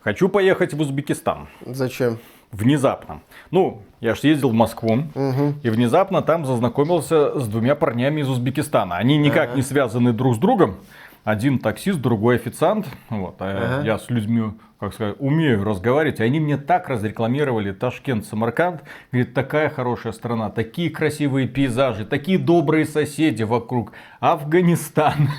Хочу 0.00 0.30
поехать 0.30 0.72
в 0.72 0.80
Узбекистан. 0.80 1.46
Зачем? 1.66 2.18
Внезапно. 2.52 3.20
Ну, 3.50 3.82
я 4.00 4.14
же 4.14 4.28
ездил 4.28 4.48
в 4.48 4.54
Москву, 4.54 5.04
угу. 5.14 5.52
и 5.62 5.68
внезапно 5.68 6.22
там 6.22 6.46
зазнакомился 6.46 7.38
с 7.38 7.46
двумя 7.48 7.74
парнями 7.74 8.22
из 8.22 8.30
Узбекистана. 8.30 8.96
Они 8.96 9.18
никак 9.18 9.48
ага. 9.48 9.56
не 9.56 9.62
связаны 9.62 10.14
друг 10.14 10.36
с 10.36 10.38
другом. 10.38 10.76
Один 11.24 11.58
таксист, 11.58 12.00
другой 12.00 12.36
официант. 12.36 12.86
Вот, 13.10 13.36
а 13.40 13.78
ага. 13.78 13.86
я 13.86 13.98
с 13.98 14.08
людьми 14.10 14.52
как 14.78 14.94
сказать, 14.94 15.16
умею 15.18 15.64
разговаривать. 15.64 16.20
Они 16.20 16.38
мне 16.38 16.56
так 16.56 16.88
разрекламировали 16.88 17.72
Ташкент, 17.72 18.24
Самарканд. 18.24 18.82
Говорит, 19.10 19.34
такая 19.34 19.70
хорошая 19.70 20.12
страна, 20.12 20.50
такие 20.50 20.90
красивые 20.90 21.48
пейзажи, 21.48 22.04
такие 22.04 22.38
добрые 22.38 22.84
соседи 22.84 23.42
вокруг. 23.42 23.92
Афганистан. 24.20 25.30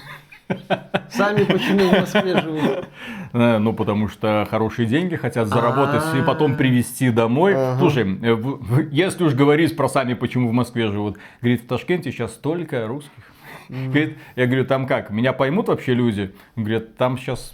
Сами 1.09 1.43
почему 1.43 1.89
в 1.89 1.99
Москве 1.99 2.41
живут? 2.41 2.87
Ну, 3.31 3.73
потому 3.73 4.07
что 4.07 4.47
хорошие 4.49 4.87
деньги 4.87 5.15
хотят 5.15 5.47
заработать 5.47 6.03
и 6.17 6.21
потом 6.23 6.55
привезти 6.55 7.11
домой. 7.11 7.55
Слушай, 7.77 8.19
э, 8.21 8.87
если 8.91 9.23
уж 9.23 9.35
говорить 9.35 9.77
про 9.77 9.87
сами 9.87 10.15
почему 10.15 10.49
в 10.49 10.51
Москве 10.51 10.91
живут, 10.91 11.17
говорит, 11.39 11.61
в 11.61 11.67
Ташкенте 11.67 12.11
сейчас 12.11 12.33
столько 12.33 12.87
русских. 12.87 13.23
Говорит, 13.69 14.17
я 14.35 14.47
говорю, 14.47 14.65
там 14.65 14.87
как, 14.87 15.11
меня 15.11 15.31
поймут 15.31 15.67
вообще 15.67 15.93
люди? 15.93 16.33
Он 16.55 16.63
говорит, 16.63 16.97
там 16.97 17.17
сейчас, 17.17 17.53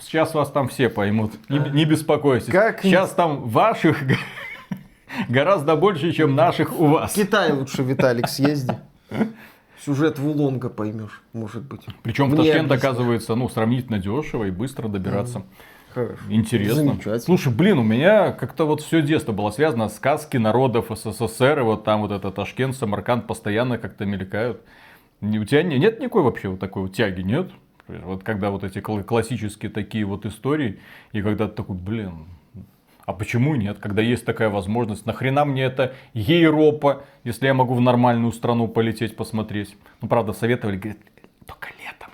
сейчас 0.00 0.32
вас 0.32 0.50
там 0.50 0.68
все 0.68 0.88
поймут, 0.88 1.32
не, 1.50 1.58
не 1.58 1.84
беспокойтесь. 1.84 2.50
Как? 2.50 2.80
Сейчас 2.80 3.12
там 3.12 3.48
ваших 3.48 4.02
гораздо 5.28 5.76
больше, 5.76 6.12
чем 6.12 6.34
наших 6.34 6.78
у 6.78 6.86
вас. 6.86 7.12
В 7.12 7.14
Китай 7.14 7.52
лучше, 7.52 7.82
Виталик, 7.82 8.28
съезди. 8.28 8.74
Сюжет 9.84 10.18
Вулонга 10.18 10.70
поймешь, 10.70 11.22
может 11.32 11.64
быть. 11.64 11.82
Причем 12.02 12.30
в 12.30 12.36
Ташкент 12.36 12.70
объясни. 12.70 12.76
оказывается, 12.76 13.34
ну, 13.34 13.48
сравнительно 13.48 13.98
дешево 13.98 14.44
и 14.44 14.50
быстро 14.50 14.88
добираться. 14.88 15.42
Хорошо. 15.92 16.14
Интересно. 16.30 16.98
Слушай, 17.18 17.52
блин, 17.52 17.78
у 17.78 17.82
меня 17.82 18.32
как-то 18.32 18.64
вот 18.64 18.80
все 18.80 19.02
детство 19.02 19.32
было 19.32 19.50
связано 19.50 19.88
с 19.88 19.96
сказки 19.96 20.36
народов 20.36 20.86
СССР, 20.90 21.58
и 21.58 21.62
вот 21.62 21.84
там 21.84 22.00
вот 22.00 22.12
это 22.12 22.30
Ташкент, 22.30 22.76
Самарканд 22.76 23.26
постоянно 23.26 23.76
как-то 23.76 24.06
мелькают. 24.06 24.62
У 25.22 25.44
тебя 25.44 25.62
не- 25.62 25.78
нет 25.78 26.00
никакой 26.00 26.22
вообще 26.22 26.48
вот 26.48 26.58
такой 26.60 26.82
вот 26.82 26.94
тяги, 26.94 27.22
нет? 27.22 27.50
Вот 27.86 28.24
когда 28.24 28.50
вот 28.50 28.64
эти 28.64 28.78
кла- 28.78 29.02
классические 29.04 29.70
такие 29.70 30.04
вот 30.04 30.26
истории, 30.26 30.80
и 31.12 31.22
когда 31.22 31.46
ты 31.46 31.54
такой, 31.54 31.76
блин, 31.76 32.26
а 33.06 33.12
почему 33.12 33.54
нет? 33.54 33.78
Когда 33.78 34.02
есть 34.02 34.24
такая 34.24 34.48
возможность, 34.50 35.06
нахрена 35.06 35.44
мне 35.44 35.62
это 35.64 35.94
Европа, 36.12 37.04
если 37.24 37.46
я 37.46 37.54
могу 37.54 37.74
в 37.74 37.80
нормальную 37.80 38.32
страну 38.32 38.66
полететь 38.68 39.16
посмотреть? 39.16 39.76
Ну, 40.00 40.08
правда, 40.08 40.32
советовали, 40.32 40.76
говорят, 40.76 40.98
только 41.46 41.68
летом. 41.82 42.10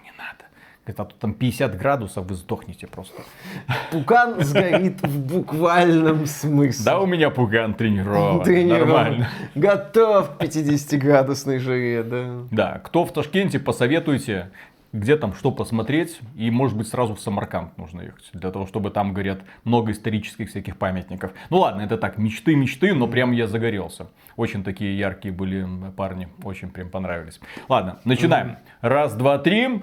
Говорит, 0.89 1.01
а 1.01 1.05
то 1.05 1.15
там 1.21 1.35
50 1.35 1.77
градусов, 1.77 2.27
вы 2.27 2.35
сдохнете 2.35 2.87
просто. 2.87 3.21
Пукан 3.91 4.43
сгорит 4.43 5.03
в 5.03 5.21
буквальном 5.21 6.25
смысле. 6.25 6.83
Да, 6.83 6.99
у 7.01 7.07
меня 7.07 7.29
пуган 7.29 7.75
тренирован. 7.75 8.43
Тренирован. 8.43 8.89
Нормально. 8.89 9.29
Готов 9.55 10.39
к 10.39 10.43
50-градусной 10.43 11.59
жаре, 11.59 12.03
да. 12.03 12.27
Да, 12.51 12.79
кто 12.79 13.05
в 13.05 13.13
Ташкенте, 13.13 13.59
посоветуйте, 13.59 14.51
где 14.95 15.17
там 15.17 15.35
что 15.35 15.51
посмотреть. 15.51 16.19
И, 16.37 16.51
может 16.51 16.75
быть, 16.77 16.89
сразу 16.89 17.15
в 17.15 17.21
Самарканд 17.21 17.77
нужно 17.77 18.01
ехать. 18.01 18.31
Для 18.33 18.51
того, 18.51 18.67
чтобы 18.67 18.91
там, 18.91 19.13
говорят, 19.13 19.41
много 19.65 19.93
исторических 19.93 20.49
всяких 20.49 20.79
памятников. 20.79 21.33
Ну 21.51 21.59
ладно, 21.59 21.83
это 21.83 21.99
так, 21.99 22.17
мечты-мечты, 22.17 22.95
но 22.95 23.07
прям 23.07 23.33
я 23.33 23.47
загорелся. 23.47 24.07
Очень 24.37 24.65
такие 24.65 24.99
яркие 24.99 25.35
были 25.35 25.67
парни. 25.97 26.29
Очень 26.43 26.71
прям 26.71 26.89
понравились. 26.89 27.41
Ладно, 27.69 27.99
начинаем. 28.05 28.57
Раз, 28.81 29.15
два, 29.15 29.39
три. 29.39 29.83